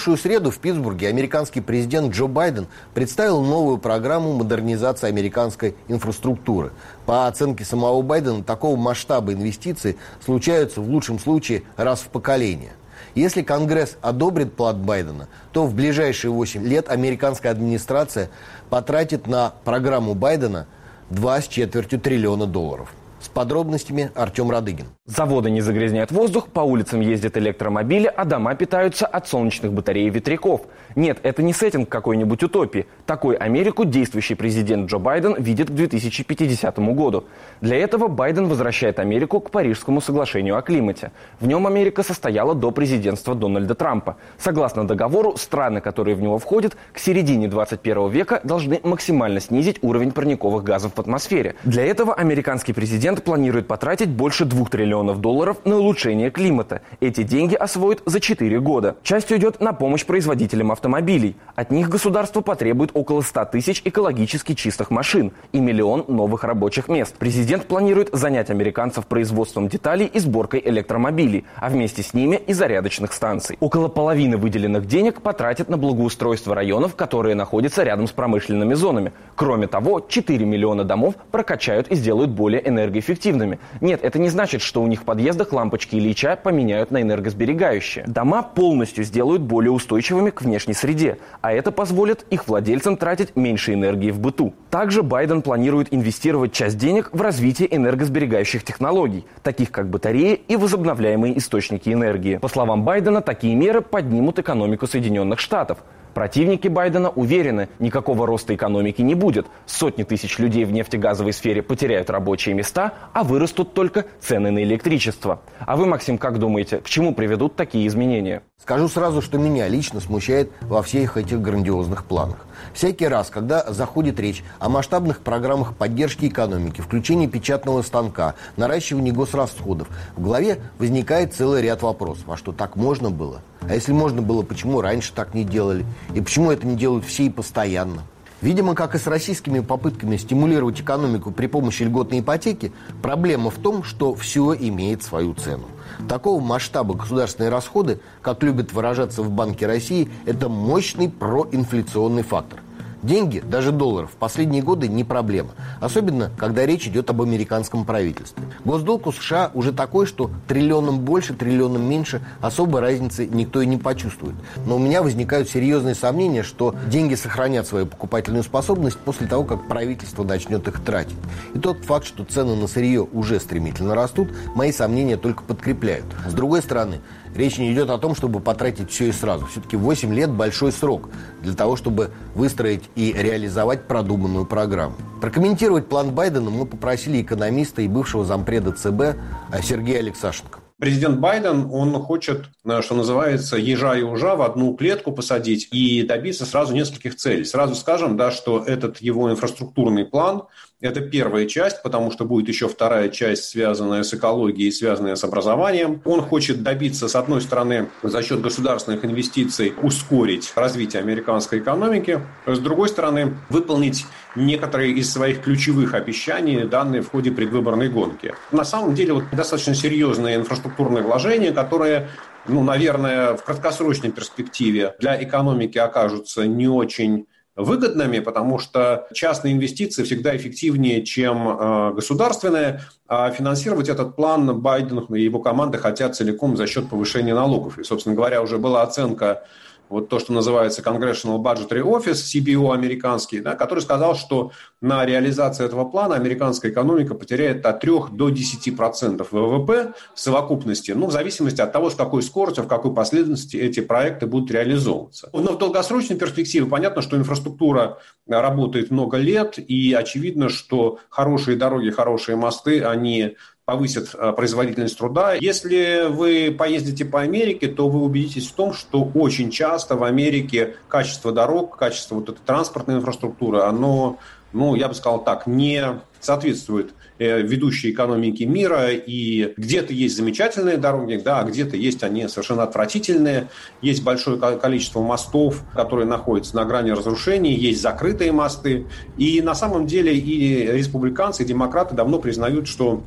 Минувшую 0.00 0.16
среду 0.16 0.50
в 0.50 0.58
Питтсбурге 0.58 1.08
американский 1.08 1.60
президент 1.60 2.14
Джо 2.14 2.26
Байден 2.26 2.68
представил 2.94 3.42
новую 3.42 3.76
программу 3.76 4.32
модернизации 4.32 5.08
американской 5.08 5.74
инфраструктуры. 5.88 6.70
По 7.04 7.26
оценке 7.26 7.66
самого 7.66 8.00
Байдена, 8.00 8.42
такого 8.42 8.76
масштаба 8.76 9.34
инвестиций 9.34 9.98
случаются 10.24 10.80
в 10.80 10.88
лучшем 10.88 11.18
случае 11.18 11.64
раз 11.76 12.00
в 12.00 12.06
поколение. 12.06 12.72
Если 13.14 13.42
Конгресс 13.42 13.98
одобрит 14.00 14.54
план 14.54 14.80
Байдена, 14.80 15.28
то 15.52 15.66
в 15.66 15.74
ближайшие 15.74 16.30
8 16.30 16.66
лет 16.66 16.88
американская 16.88 17.52
администрация 17.52 18.30
потратит 18.70 19.26
на 19.26 19.52
программу 19.64 20.14
Байдена 20.14 20.66
2 21.10 21.42
с 21.42 21.46
четвертью 21.46 22.00
триллиона 22.00 22.46
долларов. 22.46 22.88
Подробностями 23.32 24.10
Артем 24.14 24.50
Радыгин. 24.50 24.86
Заводы 25.06 25.50
не 25.50 25.60
загрязняют 25.60 26.10
воздух, 26.10 26.48
по 26.48 26.60
улицам 26.60 27.00
ездят 27.00 27.36
электромобили, 27.36 28.12
а 28.14 28.24
дома 28.24 28.54
питаются 28.54 29.06
от 29.06 29.28
солнечных 29.28 29.72
батарей 29.72 30.08
и 30.08 30.10
ветряков. 30.10 30.62
Нет, 30.96 31.18
это 31.22 31.42
не 31.42 31.52
сеттинг 31.52 31.88
какой-нибудь 31.88 32.42
утопии. 32.42 32.86
Такой 33.06 33.36
Америку 33.36 33.84
действующий 33.84 34.34
президент 34.34 34.90
Джо 34.90 34.98
Байден 34.98 35.40
видит 35.40 35.68
к 35.68 35.72
2050 35.72 36.78
году. 36.78 37.24
Для 37.60 37.76
этого 37.76 38.08
Байден 38.08 38.48
возвращает 38.48 38.98
Америку 38.98 39.40
к 39.40 39.50
Парижскому 39.50 40.00
соглашению 40.00 40.56
о 40.56 40.62
климате. 40.62 41.12
В 41.38 41.46
нем 41.46 41.66
Америка 41.66 42.02
состояла 42.02 42.54
до 42.54 42.72
президентства 42.72 43.34
Дональда 43.34 43.74
Трампа. 43.74 44.16
Согласно 44.38 44.86
договору, 44.86 45.36
страны, 45.36 45.80
которые 45.80 46.16
в 46.16 46.20
него 46.20 46.38
входят, 46.38 46.76
к 46.92 46.98
середине 46.98 47.46
21 47.46 48.08
века 48.08 48.40
должны 48.42 48.80
максимально 48.82 49.38
снизить 49.40 49.78
уровень 49.82 50.10
парниковых 50.10 50.64
газов 50.64 50.94
в 50.96 50.98
атмосфере. 51.00 51.54
Для 51.64 51.84
этого 51.84 52.14
американский 52.14 52.72
Президент 52.80 53.22
планирует 53.30 53.68
потратить 53.68 54.08
больше 54.08 54.44
2 54.44 54.64
триллионов 54.64 55.20
долларов 55.20 55.58
на 55.64 55.78
улучшение 55.78 56.32
климата. 56.32 56.80
Эти 56.98 57.22
деньги 57.22 57.54
освоит 57.54 58.02
за 58.04 58.18
4 58.18 58.58
года. 58.58 58.96
Часть 59.04 59.30
уйдет 59.30 59.60
на 59.60 59.72
помощь 59.72 60.04
производителям 60.04 60.72
автомобилей. 60.72 61.36
От 61.54 61.70
них 61.70 61.88
государство 61.88 62.40
потребует 62.40 62.90
около 62.92 63.20
100 63.20 63.44
тысяч 63.44 63.82
экологически 63.84 64.54
чистых 64.54 64.90
машин 64.90 65.30
и 65.52 65.60
миллион 65.60 66.06
новых 66.08 66.42
рабочих 66.42 66.88
мест. 66.88 67.14
Президент 67.20 67.66
планирует 67.66 68.08
занять 68.12 68.50
американцев 68.50 69.06
производством 69.06 69.68
деталей 69.68 70.06
и 70.06 70.18
сборкой 70.18 70.60
электромобилей, 70.64 71.44
а 71.54 71.68
вместе 71.68 72.02
с 72.02 72.14
ними 72.14 72.34
и 72.34 72.52
зарядочных 72.52 73.12
станций. 73.12 73.56
Около 73.60 73.86
половины 73.86 74.38
выделенных 74.38 74.86
денег 74.86 75.22
потратят 75.22 75.68
на 75.68 75.76
благоустройство 75.76 76.56
районов, 76.56 76.96
которые 76.96 77.36
находятся 77.36 77.84
рядом 77.84 78.08
с 78.08 78.10
промышленными 78.10 78.74
зонами. 78.74 79.12
Кроме 79.36 79.68
того, 79.68 80.00
4 80.00 80.44
миллиона 80.44 80.82
домов 80.82 81.14
прокачают 81.30 81.86
и 81.92 81.94
сделают 81.94 82.32
более 82.32 82.68
энергоэффективными 82.68 83.09
энергоэффективными. 83.10 83.58
Нет, 83.80 84.00
это 84.02 84.18
не 84.18 84.28
значит, 84.28 84.62
что 84.62 84.82
у 84.82 84.86
них 84.86 85.02
в 85.02 85.04
подъездах 85.04 85.52
лампочки 85.52 85.96
Ильича 85.96 86.36
поменяют 86.36 86.90
на 86.90 87.02
энергосберегающие. 87.02 88.04
Дома 88.06 88.42
полностью 88.42 89.04
сделают 89.04 89.42
более 89.42 89.72
устойчивыми 89.72 90.30
к 90.30 90.42
внешней 90.42 90.74
среде, 90.74 91.18
а 91.40 91.52
это 91.52 91.72
позволит 91.72 92.24
их 92.30 92.46
владельцам 92.48 92.96
тратить 92.96 93.36
меньше 93.36 93.74
энергии 93.74 94.10
в 94.10 94.20
быту. 94.20 94.54
Также 94.70 95.02
Байден 95.02 95.42
планирует 95.42 95.88
инвестировать 95.92 96.52
часть 96.52 96.78
денег 96.78 97.10
в 97.12 97.20
развитие 97.20 97.74
энергосберегающих 97.74 98.64
технологий, 98.64 99.26
таких 99.42 99.70
как 99.70 99.88
батареи 99.88 100.40
и 100.48 100.56
возобновляемые 100.56 101.36
источники 101.38 101.90
энергии. 101.90 102.36
По 102.36 102.48
словам 102.48 102.84
Байдена, 102.84 103.20
такие 103.20 103.54
меры 103.54 103.80
поднимут 103.80 104.38
экономику 104.38 104.86
Соединенных 104.86 105.40
Штатов. 105.40 105.78
Противники 106.14 106.68
Байдена 106.68 107.10
уверены, 107.10 107.68
никакого 107.78 108.26
роста 108.26 108.54
экономики 108.54 109.02
не 109.02 109.14
будет. 109.14 109.46
Сотни 109.66 110.02
тысяч 110.02 110.38
людей 110.38 110.64
в 110.64 110.72
нефтегазовой 110.72 111.32
сфере 111.32 111.62
потеряют 111.62 112.10
рабочие 112.10 112.54
места, 112.54 112.94
а 113.12 113.22
вырастут 113.24 113.74
только 113.74 114.06
цены 114.20 114.50
на 114.50 114.62
электричество. 114.62 115.40
А 115.60 115.76
вы, 115.76 115.86
Максим, 115.86 116.18
как 116.18 116.38
думаете, 116.38 116.78
к 116.78 116.88
чему 116.88 117.14
приведут 117.14 117.56
такие 117.56 117.86
изменения? 117.86 118.42
Скажу 118.60 118.88
сразу, 118.88 119.22
что 119.22 119.38
меня 119.38 119.68
лично 119.68 120.00
смущает 120.00 120.50
во 120.60 120.82
всех 120.82 121.16
этих 121.16 121.40
грандиозных 121.40 122.04
планах. 122.04 122.46
Всякий 122.74 123.06
раз, 123.08 123.30
когда 123.30 123.72
заходит 123.72 124.20
речь 124.20 124.44
о 124.58 124.68
масштабных 124.68 125.20
программах 125.20 125.74
поддержки 125.74 126.26
экономики, 126.26 126.80
включении 126.80 127.26
печатного 127.26 127.82
станка, 127.82 128.34
наращивании 128.56 129.10
госрасходов, 129.10 129.88
в 130.16 130.22
голове 130.22 130.60
возникает 130.78 131.34
целый 131.34 131.62
ряд 131.62 131.82
вопросов. 131.82 132.24
А 132.28 132.36
что, 132.36 132.52
так 132.52 132.76
можно 132.76 133.10
было? 133.10 133.42
А 133.62 133.74
если 133.74 133.92
можно 133.92 134.22
было, 134.22 134.42
почему 134.42 134.80
раньше 134.80 135.12
так 135.14 135.34
не 135.34 135.44
делали? 135.44 135.84
И 136.14 136.20
почему 136.20 136.50
это 136.50 136.66
не 136.66 136.76
делают 136.76 137.04
все 137.04 137.24
и 137.24 137.30
постоянно? 137.30 138.02
Видимо, 138.42 138.74
как 138.74 138.94
и 138.94 138.98
с 138.98 139.06
российскими 139.06 139.60
попытками 139.60 140.16
стимулировать 140.16 140.80
экономику 140.80 141.30
при 141.30 141.46
помощи 141.46 141.82
льготной 141.82 142.20
ипотеки, 142.20 142.72
проблема 143.02 143.50
в 143.50 143.56
том, 143.56 143.82
что 143.82 144.14
все 144.14 144.54
имеет 144.54 145.02
свою 145.02 145.34
цену. 145.34 145.66
Такого 146.08 146.40
масштаба 146.40 146.94
государственные 146.94 147.50
расходы, 147.50 148.00
как 148.22 148.42
любят 148.42 148.72
выражаться 148.72 149.22
в 149.22 149.30
Банке 149.30 149.66
России, 149.66 150.10
это 150.26 150.48
мощный 150.48 151.08
проинфляционный 151.08 152.22
фактор. 152.22 152.60
Деньги, 153.02 153.40
даже 153.40 153.72
доллар, 153.72 154.06
в 154.06 154.12
последние 154.12 154.62
годы 154.62 154.88
не 154.88 155.04
проблема. 155.04 155.50
Особенно, 155.80 156.30
когда 156.36 156.66
речь 156.66 156.86
идет 156.86 157.08
об 157.10 157.22
американском 157.22 157.84
правительстве. 157.84 158.44
Госдолг 158.64 159.06
у 159.06 159.12
США 159.12 159.50
уже 159.54 159.72
такой, 159.72 160.06
что 160.06 160.30
триллионом 160.46 161.00
больше, 161.00 161.34
триллионом 161.34 161.88
меньше 161.88 162.20
особой 162.42 162.82
разницы 162.82 163.26
никто 163.26 163.62
и 163.62 163.66
не 163.66 163.78
почувствует. 163.78 164.34
Но 164.66 164.76
у 164.76 164.78
меня 164.78 165.02
возникают 165.02 165.48
серьезные 165.48 165.94
сомнения, 165.94 166.42
что 166.42 166.74
деньги 166.88 167.14
сохранят 167.14 167.66
свою 167.66 167.86
покупательную 167.86 168.44
способность 168.44 168.98
после 168.98 169.26
того, 169.26 169.44
как 169.44 169.66
правительство 169.66 170.22
начнет 170.22 170.68
их 170.68 170.80
тратить. 170.80 171.16
И 171.54 171.58
тот 171.58 171.84
факт, 171.84 172.06
что 172.06 172.24
цены 172.24 172.54
на 172.54 172.66
сырье 172.66 173.00
уже 173.00 173.40
стремительно 173.40 173.94
растут, 173.94 174.28
мои 174.54 174.72
сомнения 174.72 175.16
только 175.16 175.42
подкрепляют. 175.42 176.04
С 176.26 176.34
другой 176.34 176.60
стороны, 176.60 177.00
Речь 177.34 177.58
не 177.58 177.72
идет 177.72 177.90
о 177.90 177.98
том, 177.98 178.14
чтобы 178.14 178.40
потратить 178.40 178.90
все 178.90 179.08
и 179.08 179.12
сразу. 179.12 179.46
Все-таки 179.46 179.76
8 179.76 180.12
лет– 180.12 180.30
большой 180.30 180.72
срок 180.72 181.08
для 181.42 181.54
того, 181.54 181.76
чтобы 181.76 182.10
выстроить 182.34 182.82
и 182.96 183.12
реализовать 183.12 183.86
продуманную 183.86 184.46
программу. 184.46 184.96
Прокомментировать 185.20 185.88
план 185.88 186.10
Байдена 186.10 186.50
мы 186.50 186.66
попросили 186.66 187.22
экономиста 187.22 187.82
и 187.82 187.88
бывшего 187.88 188.24
зампреда 188.24 188.72
ЦБ 188.72 189.18
Сергея 189.62 190.00
Алексашенко. 190.00 190.58
Президент 190.78 191.18
Байден, 191.18 191.68
он 191.70 191.92
хочет, 192.00 192.46
э, 192.64 192.80
что 192.80 192.94
называется, 192.94 193.58
ежа 193.58 193.98
и 193.98 194.02
ужа 194.02 194.34
в 194.34 194.40
одну 194.40 194.74
клетку 194.74 195.12
посадить 195.12 195.68
и 195.72 196.02
добиться 196.02 196.46
сразу 196.46 196.74
нескольких 196.74 197.16
целей. 197.16 197.44
Сразу 197.44 197.74
скажем, 197.74 198.16
да, 198.16 198.30
что 198.30 198.64
этот 198.66 198.98
его 199.02 199.30
инфраструктурный 199.30 200.06
план– 200.06 200.44
это 200.80 201.00
первая 201.00 201.46
часть, 201.46 201.82
потому 201.82 202.10
что 202.10 202.24
будет 202.24 202.48
еще 202.48 202.68
вторая 202.68 203.08
часть, 203.08 203.44
связанная 203.44 204.02
с 204.02 204.14
экологией, 204.14 204.72
связанная 204.72 205.16
с 205.16 205.24
образованием. 205.24 206.00
Он 206.04 206.22
хочет 206.22 206.62
добиться, 206.62 207.08
с 207.08 207.14
одной 207.14 207.40
стороны, 207.40 207.88
за 208.02 208.22
счет 208.22 208.40
государственных 208.40 209.04
инвестиций 209.04 209.74
ускорить 209.82 210.52
развитие 210.56 211.02
американской 211.02 211.58
экономики, 211.58 212.20
с 212.46 212.58
другой 212.58 212.88
стороны, 212.88 213.36
выполнить 213.50 214.06
некоторые 214.36 214.92
из 214.92 215.12
своих 215.12 215.42
ключевых 215.42 215.94
обещаний, 215.94 216.64
данные 216.64 217.02
в 217.02 217.10
ходе 217.10 217.30
предвыборной 217.30 217.88
гонки. 217.88 218.34
На 218.52 218.64
самом 218.64 218.94
деле, 218.94 219.14
вот 219.14 219.24
достаточно 219.32 219.74
серьезные 219.74 220.36
инфраструктурные 220.36 221.02
вложения, 221.02 221.52
которые 221.52 222.08
ну, 222.48 222.62
наверное, 222.62 223.36
в 223.36 223.44
краткосрочной 223.44 224.10
перспективе 224.10 224.94
для 224.98 225.22
экономики 225.22 225.78
окажутся 225.78 226.46
не 226.46 226.68
очень 226.68 227.26
выгодными, 227.56 228.20
потому 228.20 228.58
что 228.58 229.08
частные 229.12 229.54
инвестиции 229.54 230.04
всегда 230.04 230.36
эффективнее, 230.36 231.04
чем 231.04 231.48
э, 231.48 231.92
государственные, 231.94 232.80
а 233.08 233.30
финансировать 233.30 233.88
этот 233.88 234.16
план 234.16 234.60
Байден 234.60 234.98
и 235.14 235.20
его 235.20 235.40
команда 235.40 235.78
хотят 235.78 236.16
целиком 236.16 236.56
за 236.56 236.66
счет 236.66 236.88
повышения 236.88 237.34
налогов. 237.34 237.78
И, 237.78 237.84
собственно 237.84 238.14
говоря, 238.14 238.42
уже 238.42 238.58
была 238.58 238.82
оценка 238.82 239.44
вот 239.90 240.08
то, 240.08 240.18
что 240.20 240.32
называется 240.32 240.82
Congressional 240.82 241.42
Budgetary 241.42 241.82
Office, 241.82 242.22
CBO 242.32 242.72
американский, 242.72 243.40
да, 243.40 243.56
который 243.56 243.80
сказал, 243.80 244.14
что 244.14 244.52
на 244.80 245.04
реализацию 245.04 245.66
этого 245.66 245.84
плана 245.84 246.14
американская 246.14 246.70
экономика 246.70 247.14
потеряет 247.14 247.66
от 247.66 247.80
3 247.80 247.92
до 248.12 248.30
10 248.30 248.76
процентов 248.76 249.32
ВВП 249.32 249.92
в 250.14 250.20
совокупности, 250.20 250.92
ну, 250.92 251.06
в 251.06 251.12
зависимости 251.12 251.60
от 251.60 251.72
того, 251.72 251.90
с 251.90 251.94
какой 251.96 252.22
скоростью, 252.22 252.64
в 252.64 252.68
какой 252.68 252.94
последовательности 252.94 253.56
эти 253.56 253.80
проекты 253.80 254.26
будут 254.26 254.50
реализовываться. 254.52 255.28
Но 255.32 255.52
в 255.52 255.58
долгосрочной 255.58 256.16
перспективе 256.16 256.66
понятно, 256.66 257.02
что 257.02 257.16
инфраструктура 257.16 257.98
работает 258.28 258.90
много 258.90 259.16
лет, 259.16 259.58
и 259.58 259.92
очевидно, 259.92 260.48
что 260.48 261.00
хорошие 261.08 261.56
дороги, 261.56 261.90
хорошие 261.90 262.36
мосты, 262.36 262.82
они 262.82 263.36
повысит 263.70 264.10
э, 264.14 264.32
производительность 264.32 264.98
труда. 264.98 265.34
Если 265.34 266.08
вы 266.08 266.52
поездите 266.58 267.04
по 267.04 267.20
Америке, 267.20 267.68
то 267.68 267.88
вы 267.88 268.02
убедитесь 268.02 268.48
в 268.48 268.52
том, 268.54 268.74
что 268.74 269.08
очень 269.14 269.52
часто 269.52 269.94
в 269.94 270.02
Америке 270.02 270.74
качество 270.88 271.30
дорог, 271.30 271.76
качество 271.76 272.16
вот 272.16 272.28
этой 272.28 272.40
транспортной 272.44 272.96
инфраструктуры, 272.96 273.60
оно, 273.60 274.18
ну, 274.52 274.74
я 274.74 274.88
бы 274.88 274.94
сказал 274.94 275.22
так, 275.22 275.46
не 275.46 275.84
соответствует 276.18 276.94
э, 277.20 277.42
ведущей 277.42 277.92
экономике 277.92 278.44
мира, 278.44 278.88
и 278.90 279.54
где-то 279.56 279.92
есть 279.92 280.16
замечательные 280.16 280.76
дороги, 280.76 281.22
да, 281.24 281.38
а 281.38 281.44
где-то 281.44 281.76
есть 281.76 282.02
они 282.02 282.26
совершенно 282.26 282.64
отвратительные, 282.64 283.50
есть 283.82 284.02
большое 284.02 284.36
количество 284.58 285.00
мостов, 285.00 285.62
которые 285.76 286.08
находятся 286.08 286.56
на 286.56 286.64
грани 286.64 286.90
разрушения, 286.90 287.54
есть 287.54 287.80
закрытые 287.80 288.32
мосты, 288.32 288.88
и 289.16 289.40
на 289.42 289.54
самом 289.54 289.86
деле 289.86 290.12
и 290.12 290.66
республиканцы, 290.72 291.44
и 291.44 291.46
демократы 291.46 291.94
давно 291.94 292.18
признают, 292.18 292.66
что 292.66 293.04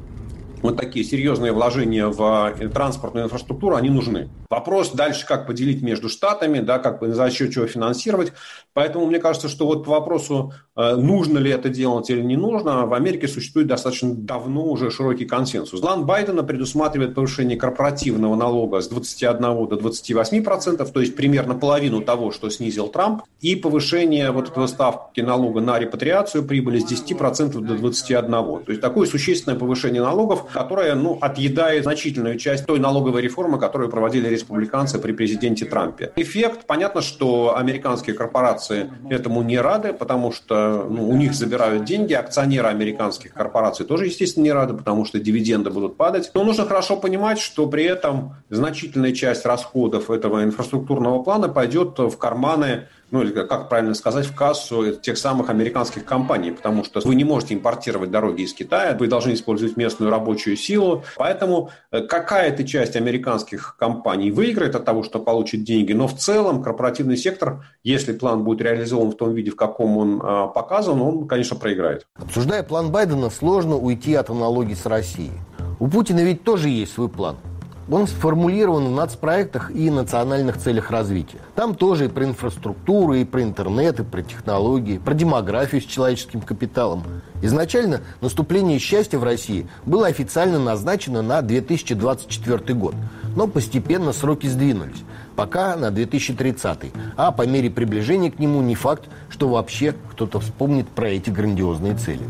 вот 0.64 0.78
такие 0.78 1.06
серьезные 1.06 1.52
вложения 1.52 2.08
в 2.08 2.54
э, 2.58 2.70
транспортную 2.70 3.26
инфраструктуру, 3.26 3.76
они 3.76 3.90
нужны. 3.90 4.30
Вопрос 4.50 4.92
дальше, 4.92 5.28
как 5.28 5.46
поделить 5.46 5.82
между 5.82 6.10
штатами, 6.10 6.60
да, 6.60 6.80
как 6.80 7.04
за 7.04 7.30
счет 7.30 7.54
чего 7.54 7.68
финансировать. 7.68 8.32
Поэтому 8.74 9.06
мне 9.06 9.20
кажется, 9.20 9.50
что 9.50 9.66
вот 9.66 9.84
по 9.84 9.92
вопросу, 9.92 10.54
э, 10.76 10.96
нужно 10.96 11.38
ли 11.38 11.52
это 11.52 11.70
делать 11.70 12.10
или 12.10 12.22
не 12.22 12.38
нужно, 12.38 12.86
в 12.86 12.94
Америке 12.94 13.28
существует 13.28 13.68
достаточно 13.68 14.14
давно 14.16 14.64
уже 14.66 14.90
широкий 14.90 15.26
консенсус. 15.26 15.82
План 15.82 16.06
Байдена 16.06 16.44
предусматривает 16.44 17.14
повышение 17.14 17.58
корпоративного 17.58 18.36
налога 18.36 18.80
с 18.80 18.88
21 18.88 19.68
до 19.68 19.76
28 19.76 20.44
процентов, 20.44 20.92
то 20.92 21.02
есть 21.02 21.16
примерно 21.16 21.56
половину 21.56 22.02
того, 22.02 22.32
что 22.32 22.50
снизил 22.50 22.88
Трамп, 22.88 23.24
и 23.42 23.58
повышение 23.58 24.32
вот 24.32 24.50
этого 24.50 24.68
ставки 24.68 25.20
налога 25.20 25.60
на 25.60 25.78
репатриацию 25.78 26.46
прибыли 26.46 26.80
с 26.80 26.86
10 26.86 27.18
процентов 27.18 27.66
до 27.66 27.76
21. 27.76 28.32
То 28.32 28.64
есть 28.68 28.82
такое 28.82 29.08
существенное 29.08 29.60
повышение 29.60 30.02
налогов, 30.02 30.46
которое 30.54 30.96
ну, 30.96 31.18
отъедает 31.20 31.84
значительную 31.84 32.38
часть 32.38 32.66
той 32.66 32.80
налоговой 32.80 33.22
реформы, 33.22 33.60
которую 33.60 33.90
проводили 33.90 34.30
республиканцы 34.30 35.00
при 35.00 35.12
президенте 35.12 35.66
Трампе. 35.66 36.14
Эффект, 36.16 36.66
понятно, 36.68 37.02
что 37.02 37.58
американские 37.58 38.16
корпорации 38.16 38.92
этому 39.10 39.42
не 39.42 39.58
рады, 39.58 39.94
потому 39.94 40.32
что 40.32 40.88
ну, 40.90 41.10
у 41.10 41.16
них 41.16 41.34
забирают 41.34 41.84
деньги, 41.84 42.14
акционеры 42.14 42.68
американских 42.68 43.34
корпораций 43.34 43.86
тоже, 43.86 44.06
естественно, 44.06 44.44
не 44.44 44.52
рады, 44.52 44.74
потому 44.74 45.06
что 45.06 45.20
дивиденды 45.20 45.70
будут 45.70 45.98
падать. 45.98 46.32
Но 46.34 46.44
нужно 46.44 46.66
хорошо 46.66 46.98
понимать, 46.98 47.40
что 47.40 47.68
при 47.68 47.84
этом 47.84 48.36
значительная 48.50 49.14
часть 49.14 49.46
расходов 49.46 50.10
этого 50.10 50.44
инфраструктурного 50.44 51.24
плана 51.24 51.50
пойдет 51.50 51.98
в 51.98 52.18
карманы 52.18 52.88
ну 53.14 53.22
или 53.22 53.32
как 53.32 53.70
правильно 53.70 53.94
сказать, 53.94 54.26
в 54.26 54.36
кассу 54.36 54.96
тех 54.96 55.20
самых 55.20 55.52
американских 55.52 56.04
компаний, 56.04 56.50
потому 56.50 56.84
что 56.84 57.00
вы 57.02 57.14
не 57.14 57.24
можете 57.24 57.54
импортировать 57.54 58.10
дороги 58.10 58.42
из 58.42 58.54
Китая, 58.56 58.98
вы 59.00 59.08
должны 59.08 59.34
использовать 59.34 59.78
местную 59.78 60.10
рабочую 60.10 60.58
силу. 60.58 61.04
Поэтому 61.16 61.70
э, 61.92 62.02
какая-то 62.02 62.64
часть 62.64 62.96
американских 62.96 63.76
компаний 63.78 64.32
выиграет 64.32 64.74
от 64.76 64.84
того, 64.84 65.04
что 65.04 65.20
получит 65.20 65.64
деньги, 65.64 65.94
но 65.94 66.08
в 66.08 66.18
целом 66.18 66.64
корпоративный 66.64 67.16
сектор, 67.16 67.64
если 67.84 68.14
план 68.14 68.44
будет 68.44 68.62
реализован 68.62 69.12
в 69.12 69.16
том 69.16 69.36
виде, 69.36 69.52
в 69.52 69.56
каком 69.56 69.98
он 69.98 70.22
а, 70.24 70.48
показан, 70.48 71.00
он, 71.00 71.28
конечно, 71.28 71.56
проиграет. 71.56 72.08
Обсуждая 72.16 72.64
план 72.64 72.92
Байдена, 72.92 73.30
сложно 73.30 73.76
уйти 73.76 74.16
от 74.16 74.32
аналогии 74.32 74.74
с 74.74 74.88
Россией. 74.88 75.34
У 75.80 75.88
Путина 75.88 76.24
ведь 76.24 76.44
тоже 76.44 76.70
есть 76.70 76.94
свой 76.94 77.10
план– 77.10 77.38
он 77.90 78.08
сформулирован 78.08 78.88
в 78.88 78.92
нацпроектах 78.92 79.72
и 79.72 79.90
национальных 79.90 80.58
целях 80.58 80.92
развития. 80.92 81.40
Там 81.56 81.76
тоже 81.76 82.06
и 82.06 82.08
про 82.08 82.26
инфраструктуру, 82.26 83.14
и 83.14 83.26
про 83.26 83.44
интернет, 83.44 84.00
и 84.00 84.04
про 84.04 84.22
технологии, 84.22 84.98
про 84.98 85.14
демографию 85.14 85.82
с 85.82 85.86
человеческим 85.86 86.42
капиталом. 86.42 87.04
Изначально 87.42 88.02
наступление 88.22 88.80
счастья 88.80 89.18
в 89.18 89.24
России 89.24 89.68
было 89.86 90.08
официально 90.08 90.60
назначено 90.60 91.22
на 91.22 91.42
2024 91.42 92.74
год, 92.74 92.96
но 93.36 93.48
постепенно 93.48 94.14
сроки 94.14 94.48
сдвинулись, 94.48 95.04
пока 95.36 95.76
на 95.76 95.92
2030, 95.92 96.92
а 97.18 97.32
по 97.32 97.46
мере 97.46 97.70
приближения 97.70 98.32
к 98.32 98.40
нему 98.40 98.62
не 98.62 98.76
факт, 98.76 99.10
что 99.30 99.50
вообще 99.50 99.94
кто-то 100.12 100.40
вспомнит 100.40 100.88
про 100.88 101.10
эти 101.10 101.30
грандиозные 101.30 101.96
цели. 101.96 102.24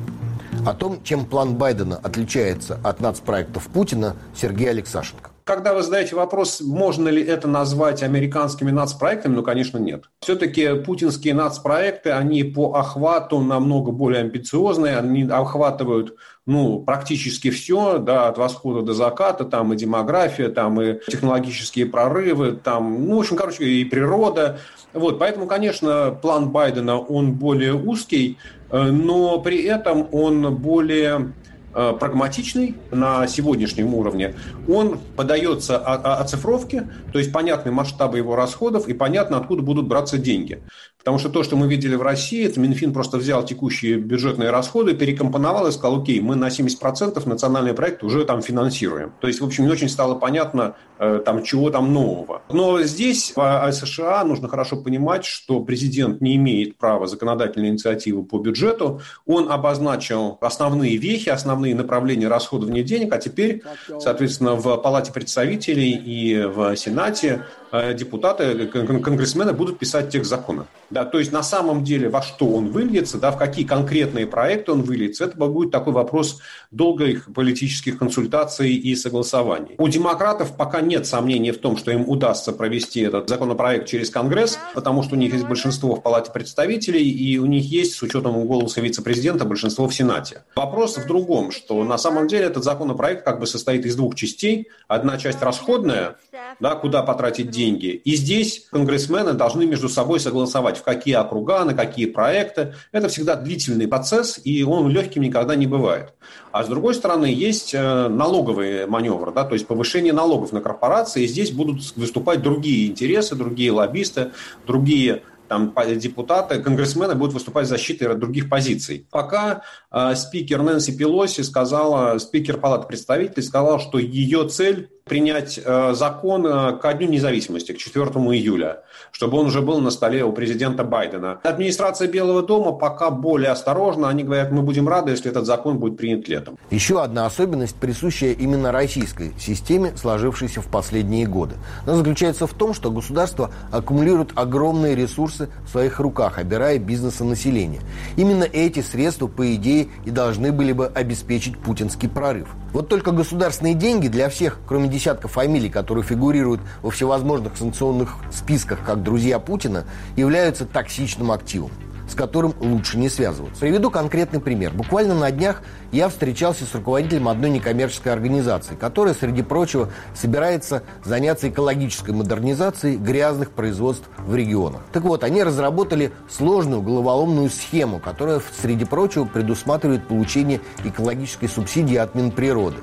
О 0.66 0.74
том, 0.74 1.04
чем 1.04 1.26
план 1.26 1.56
Байдена 1.56 1.98
отличается 1.98 2.80
от 2.84 3.02
нацпроектов 3.02 3.68
Путина, 3.68 4.16
Сергей 4.34 4.70
Алексашенко. 4.70 5.33
Когда 5.44 5.74
вы 5.74 5.84
задаете 5.84 6.16
вопрос, 6.16 6.62
можно 6.62 7.10
ли 7.10 7.22
это 7.22 7.48
назвать 7.48 8.02
американскими 8.02 8.72
нацпроектами, 8.72 9.36
ну, 9.36 9.44
конечно, 9.44 9.78
нет. 9.78 10.06
Все-таки 10.22 10.76
путинские 10.76 11.34
нацпроекты, 11.34 12.12
они 12.12 12.44
по 12.44 12.76
охвату 12.76 13.40
намного 13.40 13.92
более 13.92 14.22
амбициозные, 14.22 14.98
они 14.98 15.24
охватывают 15.24 16.16
ну, 16.46 16.80
практически 16.80 17.52
все, 17.52 18.00
да, 18.00 18.28
от 18.28 18.38
восхода 18.38 18.82
до 18.82 18.94
заката, 18.94 19.46
там 19.46 19.74
и 19.74 19.78
демография, 19.78 20.50
там 20.50 20.82
и 20.82 21.00
технологические 21.08 21.86
прорывы, 21.86 22.52
там, 22.52 23.08
ну, 23.08 23.18
в 23.18 23.20
общем, 23.20 23.38
короче, 23.38 23.64
и 23.64 23.86
природа. 23.86 24.60
Вот, 24.94 25.20
поэтому, 25.20 25.48
конечно, 25.48 26.18
план 26.22 26.50
Байдена, 26.50 27.00
он 27.00 27.34
более 27.34 27.74
узкий, 27.74 28.38
э, 28.70 28.82
но 28.92 29.40
при 29.40 29.64
этом 29.64 30.08
он 30.12 30.56
более 30.56 31.34
прагматичный 31.74 32.76
на 32.92 33.28
сегодняшнем 33.28 33.94
уровне, 33.94 34.36
он 34.68 35.00
подается 35.16 35.78
оцифровке, 35.78 36.88
то 37.12 37.20
есть 37.20 37.32
понятны 37.32 37.72
масштабы 37.72 38.18
его 38.18 38.36
расходов 38.36 38.88
и 38.88 38.94
понятно, 38.94 39.38
откуда 39.38 39.64
будут 39.64 39.88
браться 39.88 40.18
деньги. 40.18 40.62
Потому 41.04 41.20
что 41.20 41.28
то, 41.28 41.44
что 41.44 41.58
мы 41.58 41.68
видели 41.68 41.96
в 41.96 42.02
России, 42.02 42.46
это 42.46 42.62
Минфин 42.62 42.94
просто 42.94 43.18
взял 43.18 43.44
текущие 43.44 43.98
бюджетные 43.98 44.52
расходы, 44.52 44.94
перекомпоновал 44.94 45.68
и 45.68 45.72
сказал, 45.74 46.02
окей, 46.02 46.22
мы 46.22 46.36
на 46.38 46.48
70% 46.48 47.28
национальный 47.28 47.74
проект 47.74 48.04
уже 48.04 48.24
там 48.24 48.42
финансируем. 48.42 49.12
То 49.20 49.28
есть, 49.28 49.42
в 49.42 49.46
общем, 49.46 49.66
не 49.66 49.70
очень 49.70 49.90
стало 49.90 50.16
понятно, 50.16 50.76
э, 51.00 51.22
там, 51.26 51.44
чего 51.44 51.70
там 51.72 51.92
нового. 51.94 52.44
Но 52.50 52.82
здесь 52.84 53.34
в 53.36 53.72
США 53.74 54.24
нужно 54.24 54.48
хорошо 54.48 54.78
понимать, 54.78 55.26
что 55.26 55.60
президент 55.60 56.22
не 56.22 56.38
имеет 56.38 56.78
права 56.78 57.06
законодательной 57.06 57.68
инициативы 57.68 58.24
по 58.24 58.38
бюджету. 58.38 59.02
Он 59.26 59.52
обозначил 59.52 60.38
основные 60.40 60.96
вехи, 60.96 61.28
основные 61.28 61.76
направления 61.76 62.30
расходования 62.30 62.84
денег, 62.84 63.14
а 63.14 63.18
теперь, 63.18 63.62
соответственно, 64.00 64.56
в 64.56 64.78
Палате 64.78 65.12
представителей 65.12 65.92
и 65.92 66.46
в 66.46 66.78
Сенате 66.78 67.44
э, 67.74 67.94
депутаты, 67.94 68.68
конгрессмены 68.68 69.52
будут 69.52 69.80
писать 69.80 70.10
текст 70.10 70.30
закона. 70.30 70.66
Да, 70.94 71.06
то 71.06 71.18
есть 71.18 71.32
на 71.32 71.42
самом 71.42 71.84
деле 71.84 72.08
во 72.08 72.22
что 72.22 72.46
он 72.46 72.70
выльется, 72.70 73.18
да, 73.18 73.32
в 73.32 73.38
какие 73.38 73.66
конкретные 73.66 74.28
проекты 74.28 74.74
он 74.74 74.84
выльется, 74.84 75.26
это 75.26 75.36
будет 75.38 75.72
такой 75.72 75.92
вопрос 75.92 76.40
долгих 76.70 77.34
политических 77.34 77.98
консультаций 77.98 78.76
и 78.76 78.96
согласований. 78.96 79.74
У 79.80 79.88
демократов 79.88 80.56
пока 80.56 80.82
нет 80.82 81.08
сомнений 81.08 81.50
в 81.50 81.58
том, 81.58 81.78
что 81.78 81.90
им 81.90 82.08
удастся 82.08 82.52
провести 82.52 83.02
этот 83.02 83.28
законопроект 83.28 83.88
через 83.88 84.12
Конгресс, 84.12 84.60
потому 84.76 85.02
что 85.02 85.16
у 85.16 85.18
них 85.18 85.34
есть 85.34 85.48
большинство 85.48 85.96
в 85.96 86.04
Палате 86.04 86.32
представителей, 86.32 87.10
и 87.10 87.40
у 87.40 87.48
них 87.48 87.66
есть, 87.66 87.96
с 87.96 88.04
учетом 88.04 88.46
голоса 88.46 88.80
вице-президента, 88.80 89.46
большинство 89.46 89.88
в 89.88 89.96
Сенате. 89.96 90.44
Вопрос 90.56 90.98
в 90.98 91.08
другом, 91.08 91.52
что 91.52 91.84
на 91.84 91.98
самом 91.98 92.28
деле 92.28 92.46
этот 92.46 92.64
законопроект 92.64 93.26
как 93.26 93.40
бы 93.40 93.48
состоит 93.48 93.88
из 93.88 93.96
двух 93.96 94.14
частей. 94.14 94.68
Одна 94.88 95.18
часть 95.18 95.42
расходная, 95.42 96.18
да, 96.60 96.76
куда 96.76 97.02
потратить 97.02 97.50
деньги, 97.50 97.88
и 97.88 98.16
здесь 98.16 98.68
конгрессмены 98.72 99.34
должны 99.34 99.66
между 99.66 99.90
собой 99.90 100.20
согласовать, 100.20 100.83
в 100.84 100.86
какие 100.86 101.16
округа, 101.16 101.64
на 101.64 101.74
какие 101.74 102.08
проекты. 102.08 102.76
Это 102.92 103.08
всегда 103.08 103.36
длительный 103.36 103.88
процесс, 103.88 104.40
и 104.44 104.64
он 104.64 104.90
легким 104.90 105.22
никогда 105.22 105.56
не 105.56 105.66
бывает. 105.66 106.14
А 106.52 106.64
с 106.64 106.68
другой 106.68 106.94
стороны, 106.94 107.26
есть 107.26 107.74
э, 107.74 108.08
налоговые 108.10 108.86
маневры, 108.86 109.32
да, 109.32 109.46
то 109.46 109.54
есть 109.54 109.66
повышение 109.66 110.12
налогов 110.12 110.52
на 110.52 110.60
корпорации. 110.60 111.24
И 111.24 111.28
здесь 111.28 111.52
будут 111.52 111.96
выступать 111.96 112.42
другие 112.42 112.90
интересы, 112.90 113.36
другие 113.36 113.72
лоббисты, 113.72 114.32
другие 114.68 115.24
там 115.48 115.74
депутаты, 115.98 116.62
конгрессмены 116.62 117.16
будут 117.16 117.34
выступать 117.34 117.68
защитой 117.68 118.16
других 118.16 118.50
позиций. 118.50 119.08
Пока 119.12 119.64
э, 119.92 120.16
спикер 120.16 120.62
Нэнси 120.62 120.98
Пелоси 120.98 121.42
сказала, 121.42 122.18
спикер 122.18 122.58
Палаты 122.58 122.88
представителей 122.88 123.44
сказал, 123.44 123.80
что 123.80 124.00
ее 124.00 124.48
цель 124.50 124.90
принять 125.06 125.60
э, 125.64 125.94
закон 125.94 126.46
э, 126.46 126.78
ко 126.78 126.94
Дню 126.94 127.10
независимости, 127.10 127.74
к 127.74 127.78
4 127.78 128.06
июля, 128.06 128.84
чтобы 129.12 129.38
он 129.38 129.48
уже 129.48 129.62
был 129.62 129.80
на 129.80 129.92
столе 129.92 130.24
у 130.24 130.32
президента 130.32 130.84
Байдена. 130.84 131.40
Администрация 131.44 132.08
Белого 132.08 132.42
дома 132.42 132.72
пока 132.72 133.10
более 133.10 133.50
осторожна. 133.50 134.08
Они 134.08 134.24
говорят, 134.24 134.52
мы 134.52 134.62
будем 134.62 134.88
рады, 134.88 135.12
если 135.12 135.30
этот 135.30 135.46
закон 135.46 135.78
будет 135.78 135.98
принят 135.98 136.28
летом. 136.28 136.58
Еще 136.70 137.02
одна 137.02 137.26
особенность, 137.26 137.76
присущая 137.76 138.32
именно 138.32 138.72
российской 138.72 139.34
системе, 139.38 139.94
сложившейся 139.98 140.62
в 140.62 140.68
последние 140.68 141.28
годы. 141.28 141.56
Она 141.86 141.96
заключается 141.96 142.48
в 142.48 142.54
том, 142.54 142.74
что 142.74 142.90
государство 142.90 143.52
аккумулирует 143.72 144.32
огромные 144.36 144.96
ресурсы 144.96 145.50
в 145.66 145.70
своих 145.70 146.00
руках, 146.00 146.38
обирая 146.38 146.80
бизнеса 146.80 147.26
населения. 147.26 147.82
Именно 148.16 148.44
эти 148.46 148.80
средства, 148.80 149.28
по 149.28 149.54
идее, 149.56 149.90
и 150.06 150.12
должны 150.12 150.54
были 150.54 150.72
бы 150.72 150.88
обеспечить 150.88 151.58
путинский 151.58 152.08
прорыв. 152.08 152.48
Вот 152.74 152.90
только 152.90 153.12
государственные 153.12 153.76
деньги 153.76 154.08
для 154.08 154.30
всех, 154.30 154.58
кроме 154.68 154.90
десятков 154.90 155.34
фамилий, 155.34 155.70
которые 155.70 156.04
фигурируют 156.04 156.60
во 156.82 156.90
всевозможных 156.90 157.56
санкционных 157.56 158.16
списках 158.32 158.80
как 158.84 159.04
друзья 159.04 159.38
Путина, 159.38 159.86
являются 160.18 160.66
токсичным 160.66 161.32
активом 161.32 161.70
с 162.08 162.16
которым 162.16 162.54
лучше 162.60 162.98
не 162.98 163.10
связываться. 163.10 163.60
Приведу 163.60 163.90
конкретный 163.90 164.40
пример. 164.40 164.72
Буквально 164.74 165.16
на 165.16 165.32
днях 165.32 165.62
я 165.92 166.10
встречался 166.10 166.66
с 166.66 166.74
руководителем 166.74 167.28
одной 167.28 167.50
некоммерческой 167.50 168.14
организации, 168.14 168.76
которая, 168.76 169.14
среди 169.14 169.42
прочего, 169.42 169.90
собирается 170.16 170.84
заняться 171.04 171.50
экологической 171.50 172.12
модернизацией 172.12 172.98
грязных 172.98 173.52
производств 173.52 174.10
в 174.18 174.36
регионах. 174.36 174.82
Так 174.92 175.04
вот, 175.04 175.24
они 175.24 175.44
разработали 175.44 176.12
сложную 176.30 176.82
головоломную 176.82 177.50
схему, 177.50 178.00
которая, 178.00 178.42
среди 178.62 178.86
прочего, 178.86 179.26
предусматривает 179.26 180.08
получение 180.08 180.62
экологической 180.84 181.48
субсидии 181.48 181.96
от 181.96 182.16
Минприроды. 182.16 182.78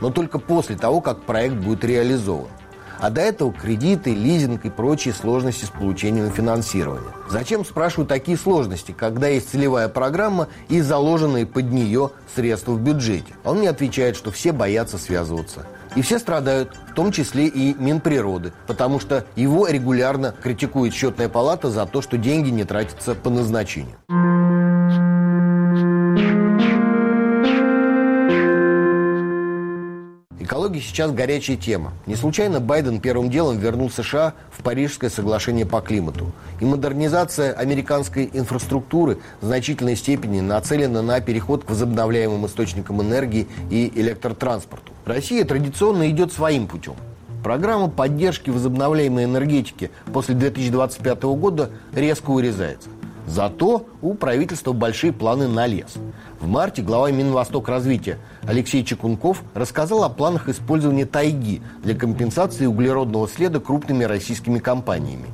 Но 0.00 0.10
только 0.10 0.38
после 0.38 0.76
того, 0.76 1.00
как 1.00 1.22
проект 1.22 1.54
будет 1.54 1.84
реализован. 1.84 2.48
А 3.04 3.10
до 3.10 3.20
этого 3.20 3.52
кредиты, 3.52 4.14
лизинг 4.14 4.64
и 4.64 4.70
прочие 4.70 5.12
сложности 5.12 5.66
с 5.66 5.68
получением 5.68 6.30
финансирования. 6.30 7.10
Зачем, 7.28 7.62
спрашиваю, 7.62 8.06
такие 8.06 8.38
сложности, 8.38 8.92
когда 8.92 9.28
есть 9.28 9.50
целевая 9.50 9.90
программа 9.90 10.48
и 10.70 10.80
заложенные 10.80 11.44
под 11.44 11.70
нее 11.70 12.12
средства 12.34 12.72
в 12.72 12.80
бюджете? 12.80 13.34
Он 13.44 13.58
мне 13.58 13.68
отвечает, 13.68 14.16
что 14.16 14.30
все 14.30 14.52
боятся 14.52 14.96
связываться. 14.96 15.66
И 15.96 16.00
все 16.00 16.18
страдают, 16.18 16.74
в 16.90 16.94
том 16.94 17.12
числе 17.12 17.46
и 17.46 17.74
Минприроды, 17.74 18.54
потому 18.66 18.98
что 18.98 19.26
его 19.36 19.68
регулярно 19.68 20.34
критикует 20.42 20.94
счетная 20.94 21.28
палата 21.28 21.68
за 21.68 21.84
то, 21.84 22.00
что 22.00 22.16
деньги 22.16 22.48
не 22.48 22.64
тратятся 22.64 23.14
по 23.14 23.28
назначению. 23.28 23.98
Сейчас 30.84 31.12
горячая 31.12 31.56
тема. 31.56 31.92
Не 32.06 32.16
случайно 32.16 32.60
Байден 32.60 33.00
первым 33.00 33.30
делом 33.30 33.58
вернул 33.58 33.90
США 33.90 34.34
в 34.50 34.62
Парижское 34.62 35.10
соглашение 35.10 35.66
по 35.66 35.80
климату. 35.80 36.32
И 36.60 36.64
модернизация 36.64 37.52
американской 37.52 38.30
инфраструктуры 38.32 39.18
в 39.40 39.46
значительной 39.46 39.96
степени 39.96 40.40
нацелена 40.40 41.02
на 41.02 41.20
переход 41.20 41.64
к 41.64 41.70
возобновляемым 41.70 42.46
источникам 42.46 43.02
энергии 43.02 43.48
и 43.70 43.90
электротранспорту. 43.94 44.92
Россия 45.04 45.44
традиционно 45.44 46.08
идет 46.10 46.32
своим 46.32 46.66
путем. 46.66 46.94
Программа 47.42 47.88
поддержки 47.88 48.48
возобновляемой 48.48 49.24
энергетики 49.24 49.90
после 50.12 50.34
2025 50.34 51.22
года 51.24 51.70
резко 51.92 52.30
урезается. 52.30 52.88
Зато 53.26 53.86
у 54.02 54.14
правительства 54.14 54.72
большие 54.72 55.12
планы 55.12 55.48
на 55.48 55.66
лес. 55.66 55.94
В 56.40 56.46
марте 56.46 56.82
глава 56.82 57.10
Минвосток 57.10 57.68
развития 57.68 58.18
Алексей 58.42 58.84
Чекунков 58.84 59.42
рассказал 59.54 60.04
о 60.04 60.10
планах 60.10 60.48
использования 60.48 61.06
тайги 61.06 61.62
для 61.82 61.94
компенсации 61.94 62.66
углеродного 62.66 63.26
следа 63.26 63.60
крупными 63.60 64.04
российскими 64.04 64.58
компаниями. 64.58 65.26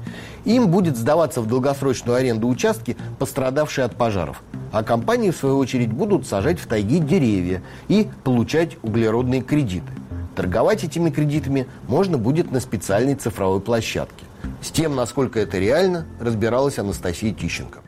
Им 0.44 0.68
будет 0.68 0.96
сдаваться 0.96 1.40
в 1.40 1.46
долгосрочную 1.46 2.16
аренду 2.16 2.48
участки, 2.48 2.96
пострадавшие 3.18 3.84
от 3.84 3.96
пожаров. 3.96 4.42
А 4.72 4.84
компании, 4.84 5.30
в 5.30 5.36
свою 5.36 5.58
очередь, 5.58 5.92
будут 5.92 6.26
сажать 6.26 6.60
в 6.60 6.66
тайге 6.66 7.00
деревья 7.00 7.60
и 7.88 8.08
получать 8.22 8.76
углеродные 8.82 9.42
кредиты. 9.42 9.92
Торговать 10.36 10.84
этими 10.84 11.10
кредитами 11.10 11.66
можно 11.88 12.16
будет 12.16 12.52
на 12.52 12.60
специальной 12.60 13.16
цифровой 13.16 13.60
площадке. 13.60 14.24
С 14.62 14.70
тем, 14.70 14.94
насколько 14.94 15.40
это 15.40 15.58
реально, 15.58 16.06
разбиралась 16.20 16.78
Анастасия 16.78 17.32
Тищенко. 17.32 17.82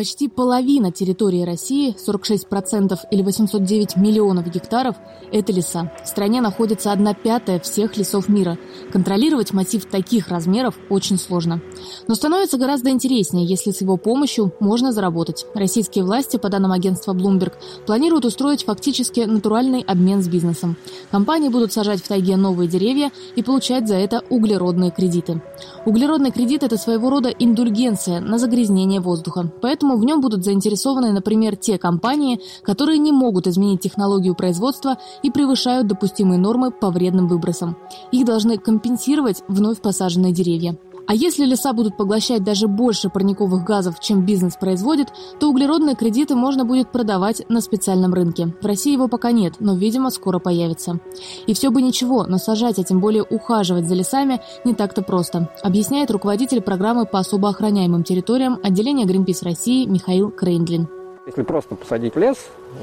Почти 0.00 0.28
половина 0.28 0.90
территории 0.90 1.42
России, 1.42 1.94
46% 1.94 2.98
или 3.10 3.20
809 3.22 3.96
миллионов 3.96 4.50
гектаров– 4.50 4.96
это 5.30 5.52
леса. 5.52 5.92
В 6.02 6.08
стране 6.08 6.40
находится 6.40 6.90
одна 6.90 7.12
пятая 7.12 7.60
всех 7.60 7.98
лесов 7.98 8.30
мира. 8.30 8.56
Контролировать 8.92 9.52
массив 9.52 9.84
таких 9.84 10.28
размеров 10.28 10.74
очень 10.88 11.18
сложно. 11.18 11.60
Но 12.08 12.14
становится 12.14 12.56
гораздо 12.56 12.88
интереснее, 12.88 13.44
если 13.44 13.72
с 13.72 13.82
его 13.82 13.98
помощью 13.98 14.54
можно 14.58 14.90
заработать. 14.90 15.44
Российские 15.54 16.04
власти, 16.04 16.38
по 16.38 16.48
данным 16.48 16.72
агентства 16.72 17.12
Bloomberg, 17.12 17.52
планируют 17.84 18.24
устроить 18.24 18.64
фактически 18.64 19.20
натуральный 19.20 19.82
обмен 19.82 20.22
с 20.22 20.28
бизнесом. 20.28 20.78
Компании 21.10 21.50
будут 21.50 21.74
сажать 21.74 22.02
в 22.02 22.08
тайге 22.08 22.38
новые 22.38 22.70
деревья 22.70 23.12
и 23.36 23.42
получать 23.42 23.86
за 23.86 23.96
это 23.96 24.24
углеродные 24.30 24.92
кредиты. 24.92 25.42
Углеродный 25.84 26.30
кредит– 26.30 26.62
это 26.64 26.78
своего 26.78 27.10
рода 27.10 27.28
индульгенция 27.28 28.20
на 28.20 28.38
загрязнение 28.38 29.00
воздуха. 29.00 29.52
Поэтому 29.60 29.89
Поэтому 29.90 30.04
в 30.04 30.06
нем 30.06 30.20
будут 30.20 30.44
заинтересованы, 30.44 31.10
например, 31.10 31.56
те 31.56 31.76
компании, 31.76 32.40
которые 32.62 32.98
не 32.98 33.10
могут 33.10 33.48
изменить 33.48 33.80
технологию 33.80 34.36
производства 34.36 34.98
и 35.24 35.32
превышают 35.32 35.88
допустимые 35.88 36.38
нормы 36.38 36.70
по 36.70 36.90
вредным 36.90 37.26
выбросам. 37.26 37.76
Их 38.12 38.24
должны 38.24 38.56
компенсировать 38.56 39.42
вновь 39.48 39.80
посаженные 39.80 40.32
деревья. 40.32 40.76
А 41.10 41.14
если 41.14 41.44
леса 41.44 41.72
будут 41.72 41.96
поглощать 41.96 42.44
даже 42.44 42.68
больше 42.68 43.08
парниковых 43.10 43.64
газов, 43.64 43.98
чем 43.98 44.24
бизнес 44.24 44.54
производит, 44.54 45.08
то 45.40 45.50
углеродные 45.50 45.96
кредиты 45.96 46.36
можно 46.36 46.64
будет 46.64 46.92
продавать 46.92 47.42
на 47.48 47.60
специальном 47.60 48.14
рынке. 48.14 48.54
В 48.62 48.64
России 48.64 48.92
его 48.92 49.08
пока 49.08 49.32
нет, 49.32 49.54
но, 49.58 49.74
видимо, 49.74 50.10
скоро 50.10 50.38
появится. 50.38 51.00
И 51.48 51.52
все 51.52 51.70
бы 51.70 51.82
ничего, 51.82 52.26
но 52.28 52.38
сажать, 52.38 52.78
а 52.78 52.84
тем 52.84 53.00
более 53.00 53.24
ухаживать 53.24 53.88
за 53.88 53.96
лесами 53.96 54.40
не 54.64 54.72
так-то 54.72 55.02
просто, 55.02 55.48
объясняет 55.64 56.12
руководитель 56.12 56.60
программы 56.60 57.06
по 57.06 57.18
особо 57.18 57.48
охраняемым 57.48 58.04
территориям 58.04 58.60
отделения 58.62 59.04
Greenpeace 59.04 59.42
России 59.42 59.86
Михаил 59.86 60.30
Крейндлин. 60.30 60.86
Если 61.26 61.42
просто 61.42 61.74
посадить 61.74 62.14
лес, 62.14 62.36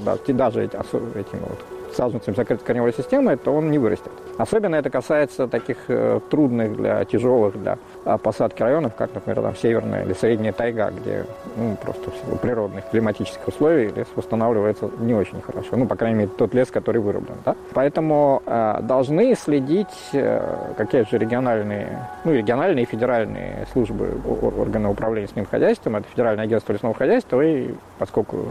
да, 0.03 0.17
даже 0.27 0.65
эти, 0.65 0.75
этими 0.75 1.39
вот 1.47 1.76
саженцами 1.95 2.32
с 2.32 2.35
закрытой 2.35 2.63
корневой 2.63 2.93
системы, 2.93 3.37
то 3.37 3.53
он 3.53 3.71
не 3.71 3.77
вырастет. 3.77 4.11
Особенно 4.37 4.75
это 4.75 4.89
касается 4.89 5.47
таких 5.47 5.77
э, 5.87 6.19
трудных 6.29 6.75
для 6.75 7.03
тяжелых 7.05 7.59
для 7.59 7.77
а, 8.05 8.17
посадки 8.17 8.61
районов, 8.61 8.95
как, 8.95 9.13
например, 9.13 9.41
там 9.41 9.55
северная 9.55 10.03
или 10.03 10.13
средняя 10.13 10.53
тайга, 10.53 10.91
где 10.91 11.25
ну, 11.55 11.75
просто 11.81 12.11
в 12.11 12.37
природных 12.37 12.89
климатических 12.89 13.47
условий 13.47 13.87
лес 13.87 14.07
восстанавливается 14.15 14.89
не 14.99 15.13
очень 15.13 15.41
хорошо. 15.41 15.69
Ну, 15.75 15.87
по 15.87 15.95
крайней 15.95 16.19
мере, 16.19 16.29
тот 16.37 16.53
лес, 16.53 16.69
который 16.69 17.01
вырублен. 17.01 17.37
Да? 17.45 17.55
Поэтому 17.73 18.41
э, 18.45 18.79
должны 18.81 19.35
следить 19.35 19.87
э, 20.13 20.73
какие 20.77 21.03
же 21.09 21.17
региональные, 21.17 22.07
ну, 22.23 22.33
региональные 22.33 22.83
и 22.83 22.87
федеральные 22.87 23.67
службы 23.73 24.17
органы 24.41 24.89
управления 24.89 25.27
лесным 25.27 25.45
хозяйством, 25.45 25.95
это 25.95 26.07
Федеральное 26.09 26.45
агентство 26.45 26.73
лесного 26.73 26.93
хозяйства, 26.93 27.41
и 27.41 27.73
поскольку 27.97 28.45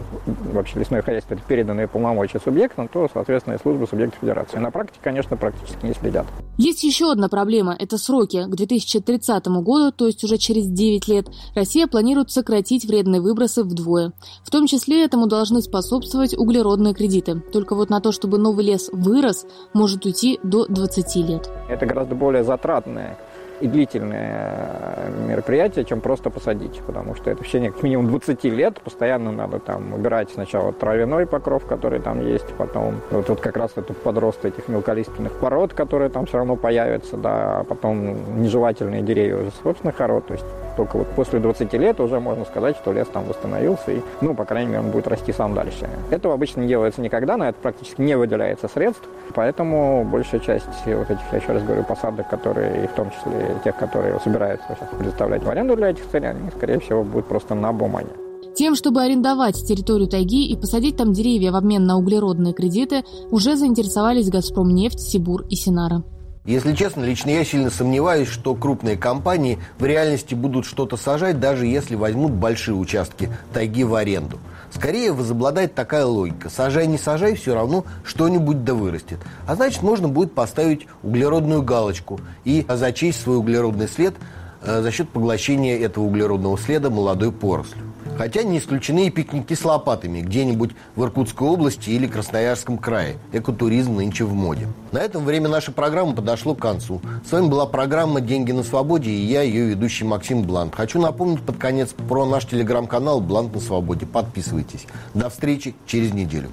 вообще 0.53 0.79
лесное 0.79 1.01
хозяйство 1.01 1.33
это 1.33 1.43
переданные 1.47 1.87
полномочия 1.87 2.39
субъектам, 2.39 2.87
то, 2.87 3.07
соответственно, 3.27 3.55
и 3.55 3.59
службы 3.59 3.87
субъектов 3.87 4.19
федерации. 4.21 4.57
На 4.57 4.71
практике, 4.71 4.99
конечно, 5.03 5.35
практически 5.35 5.85
не 5.85 5.93
следят. 5.93 6.25
Есть 6.57 6.83
еще 6.83 7.11
одна 7.11 7.27
проблема– 7.27 7.75
это 7.79 7.97
сроки. 7.97 8.45
К 8.45 8.55
2030 8.55 9.47
году, 9.47 9.91
то 9.91 10.07
есть 10.07 10.23
уже 10.23 10.37
через 10.37 10.67
9 10.67 11.07
лет, 11.07 11.27
Россия 11.53 11.87
планирует 11.87 12.31
сократить 12.31 12.85
вредные 12.85 13.21
выбросы 13.21 13.63
вдвое. 13.63 14.13
В 14.43 14.49
том 14.49 14.65
числе 14.65 15.03
этому 15.03 15.27
должны 15.27 15.61
способствовать 15.61 16.37
углеродные 16.37 16.93
кредиты. 16.93 17.41
Только 17.51 17.75
вот 17.75 17.89
на 17.89 17.99
то, 17.99 18.11
чтобы 18.11 18.37
новый 18.37 18.65
лес 18.65 18.89
вырос, 18.91 19.45
может 19.73 20.05
уйти 20.05 20.39
до 20.43 20.65
20 20.67 21.15
лет. 21.27 21.49
Это 21.69 21.85
гораздо 21.85 22.15
более 22.15 22.43
затратное 22.43 23.17
и 23.61 23.67
длительное 23.67 25.11
мероприятие, 25.27 25.85
чем 25.85 26.01
просто 26.01 26.29
посадить, 26.29 26.81
потому 26.85 27.15
что 27.15 27.29
это 27.29 27.43
в 27.43 27.47
течение 27.47 27.71
как 27.71 27.83
минимум 27.83 28.09
20 28.09 28.43
лет. 28.45 28.79
Постоянно 28.81 29.31
надо 29.31 29.59
там 29.59 29.93
убирать 29.93 30.29
сначала 30.31 30.73
травяной 30.73 31.25
покров, 31.25 31.65
который 31.65 31.99
там 31.99 32.25
есть, 32.25 32.47
потом 32.57 32.95
вот, 33.11 33.29
вот 33.29 33.39
как 33.39 33.57
раз 33.57 33.71
этот 33.75 33.97
подрост 33.97 34.45
этих 34.45 34.67
мелколиственных 34.67 35.33
пород, 35.39 35.73
которые 35.73 36.09
там 36.09 36.25
все 36.25 36.37
равно 36.37 36.55
появятся, 36.55 37.17
да, 37.17 37.59
а 37.59 37.63
потом 37.63 38.41
нежелательные 38.41 39.01
деревья 39.01 39.37
уже 39.37 39.51
собственных 39.63 39.95
пород, 39.95 40.27
то 40.27 40.33
есть 40.33 40.45
только 40.75 40.97
вот 40.97 41.07
после 41.15 41.39
20 41.39 41.73
лет 41.73 41.99
уже 41.99 42.19
можно 42.19 42.45
сказать, 42.45 42.77
что 42.77 42.93
лес 42.93 43.07
там 43.11 43.25
восстановился, 43.25 43.91
и, 43.91 44.01
ну, 44.21 44.35
по 44.35 44.45
крайней 44.45 44.69
мере, 44.69 44.81
он 44.81 44.91
будет 44.91 45.07
расти 45.07 45.33
сам 45.33 45.55
дальше. 45.55 45.89
Этого 46.11 46.35
обычно 46.35 46.61
не 46.61 46.67
делается 46.67 47.01
никогда, 47.01 47.37
на 47.37 47.49
это 47.49 47.57
практически 47.61 48.01
не 48.01 48.15
выделяется 48.15 48.67
средств, 48.67 49.07
поэтому 49.33 50.03
большая 50.03 50.39
часть 50.39 50.65
вот 50.85 51.09
этих, 51.09 51.23
я 51.31 51.39
еще 51.39 51.51
раз 51.51 51.63
говорю, 51.63 51.83
посадок, 51.83 52.29
которые, 52.29 52.87
в 52.87 52.91
том 52.91 53.09
числе 53.11 53.46
тех, 53.63 53.75
которые 53.77 54.19
собираются 54.19 54.65
сейчас 54.69 54.89
предоставлять 54.97 55.43
в 55.43 55.49
аренду 55.49 55.75
для 55.75 55.89
этих 55.89 56.07
целей, 56.09 56.27
они, 56.27 56.49
скорее 56.55 56.79
всего, 56.79 57.03
будут 57.03 57.27
просто 57.27 57.55
на 57.55 57.71
бумаге. 57.73 58.09
Тем, 58.55 58.75
чтобы 58.75 59.01
арендовать 59.01 59.55
территорию 59.67 60.07
тайги 60.07 60.47
и 60.47 60.55
посадить 60.55 60.97
там 60.97 61.13
деревья 61.13 61.51
в 61.51 61.55
обмен 61.55 61.85
на 61.85 61.97
углеродные 61.97 62.53
кредиты, 62.53 63.03
уже 63.29 63.55
заинтересовались 63.55 64.29
«Газпромнефть», 64.29 64.99
«Сибур» 64.99 65.45
и 65.47 65.55
«Синара». 65.55 66.03
Если 66.47 66.73
честно, 66.73 67.03
лично 67.03 67.31
я 67.31 67.43
сильно 67.43 67.69
сомневаюсь, 67.69 68.29
что 68.29 68.55
крупные 68.55 68.95
компании 68.95 69.59
в 69.79 69.85
реальности 69.85 70.33
будут 70.33 70.65
что-то 70.65 70.95
сажать, 70.95 71.41
даже 71.41 71.65
если 71.65 71.95
возьмут 71.95 72.31
большие 72.31 72.73
участки 72.73 73.29
тайги 73.51 73.83
в 73.83 73.93
аренду. 73.93 74.39
Скорее 74.73 75.11
возобладает 75.11 75.75
такая 75.75 76.05
логика. 76.05 76.49
Сажай, 76.49 76.87
не 76.87 76.97
сажай, 76.97 77.35
все 77.35 77.53
равно 77.53 77.83
что-нибудь 78.05 78.63
да 78.63 78.75
вырастет. 78.75 79.19
А 79.45 79.55
значит, 79.55 79.81
можно 79.81 80.07
будет 80.07 80.33
поставить 80.33 80.87
углеродную 81.03 81.63
галочку 81.63 82.21
и 82.45 82.65
зачесть 82.69 83.21
свой 83.21 83.35
углеродный 83.35 83.89
след 83.89 84.15
э, 84.61 84.81
за 84.81 84.89
счет 84.89 85.09
поглощения 85.09 85.77
этого 85.77 86.05
углеродного 86.05 86.57
следа 86.57 86.89
молодой 86.89 87.33
порослью. 87.33 87.83
Хотя 88.17 88.43
не 88.43 88.57
исключены 88.57 89.07
и 89.07 89.09
пикники 89.09 89.53
с 89.53 89.63
лопатами 89.63 90.21
где-нибудь 90.21 90.71
в 90.95 91.03
Иркутской 91.03 91.47
области 91.47 91.89
или 91.89 92.07
Красноярском 92.07 92.77
крае. 92.77 93.17
Экотуризм 93.31 93.95
нынче 93.95 94.23
в 94.25 94.33
моде. 94.33 94.67
На 94.91 94.99
этом 94.99 95.23
время 95.23 95.49
нашей 95.49 95.73
программы 95.73 96.15
подошло 96.15 96.55
к 96.55 96.59
концу. 96.59 97.01
С 97.27 97.31
вами 97.31 97.47
была 97.47 97.65
программа 97.65 98.21
«Деньги 98.21 98.51
на 98.51 98.63
свободе» 98.63 99.11
и 99.11 99.25
я, 99.25 99.41
ее 99.41 99.67
ведущий 99.67 100.05
Максим 100.05 100.43
Блант. 100.43 100.75
Хочу 100.75 100.99
напомнить 100.99 101.41
под 101.41 101.57
конец 101.57 101.89
про 102.09 102.25
наш 102.25 102.45
телеграм-канал 102.45 103.21
«Блант 103.21 103.53
на 103.53 103.61
свободе». 103.61 104.05
Подписывайтесь. 104.05 104.87
До 105.13 105.29
встречи 105.29 105.75
через 105.85 106.13
неделю. 106.13 106.49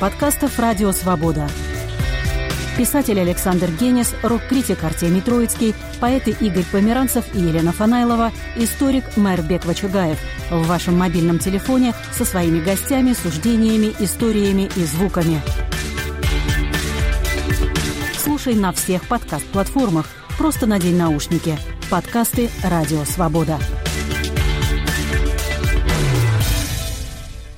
Подкастов 0.00 0.58
«Радио 0.58 0.92
Свобода». 0.92 1.46
Писатель 2.78 3.20
Александр 3.20 3.70
Генис, 3.78 4.14
рок-критик 4.22 4.82
Артемий 4.82 5.20
Троицкий, 5.20 5.74
поэты 6.00 6.34
Игорь 6.40 6.64
Померанцев 6.72 7.26
и 7.34 7.40
Елена 7.40 7.72
Фанайлова, 7.72 8.32
историк 8.56 9.04
Мэр 9.18 9.42
Бек 9.42 9.66
Вачугаев 9.66 10.18
в 10.50 10.66
вашем 10.66 10.96
мобильном 10.96 11.38
телефоне 11.38 11.94
со 12.16 12.24
своими 12.24 12.60
гостями, 12.60 13.12
суждениями, 13.12 13.94
историями 14.00 14.70
и 14.74 14.84
звуками. 14.84 15.42
Слушай 18.16 18.54
на 18.54 18.72
всех 18.72 19.06
подкаст-платформах. 19.06 20.06
Просто 20.38 20.66
надень 20.66 20.96
наушники. 20.96 21.58
Подкасты 21.90 22.48
«Радио 22.62 23.04
Свобода». 23.04 23.58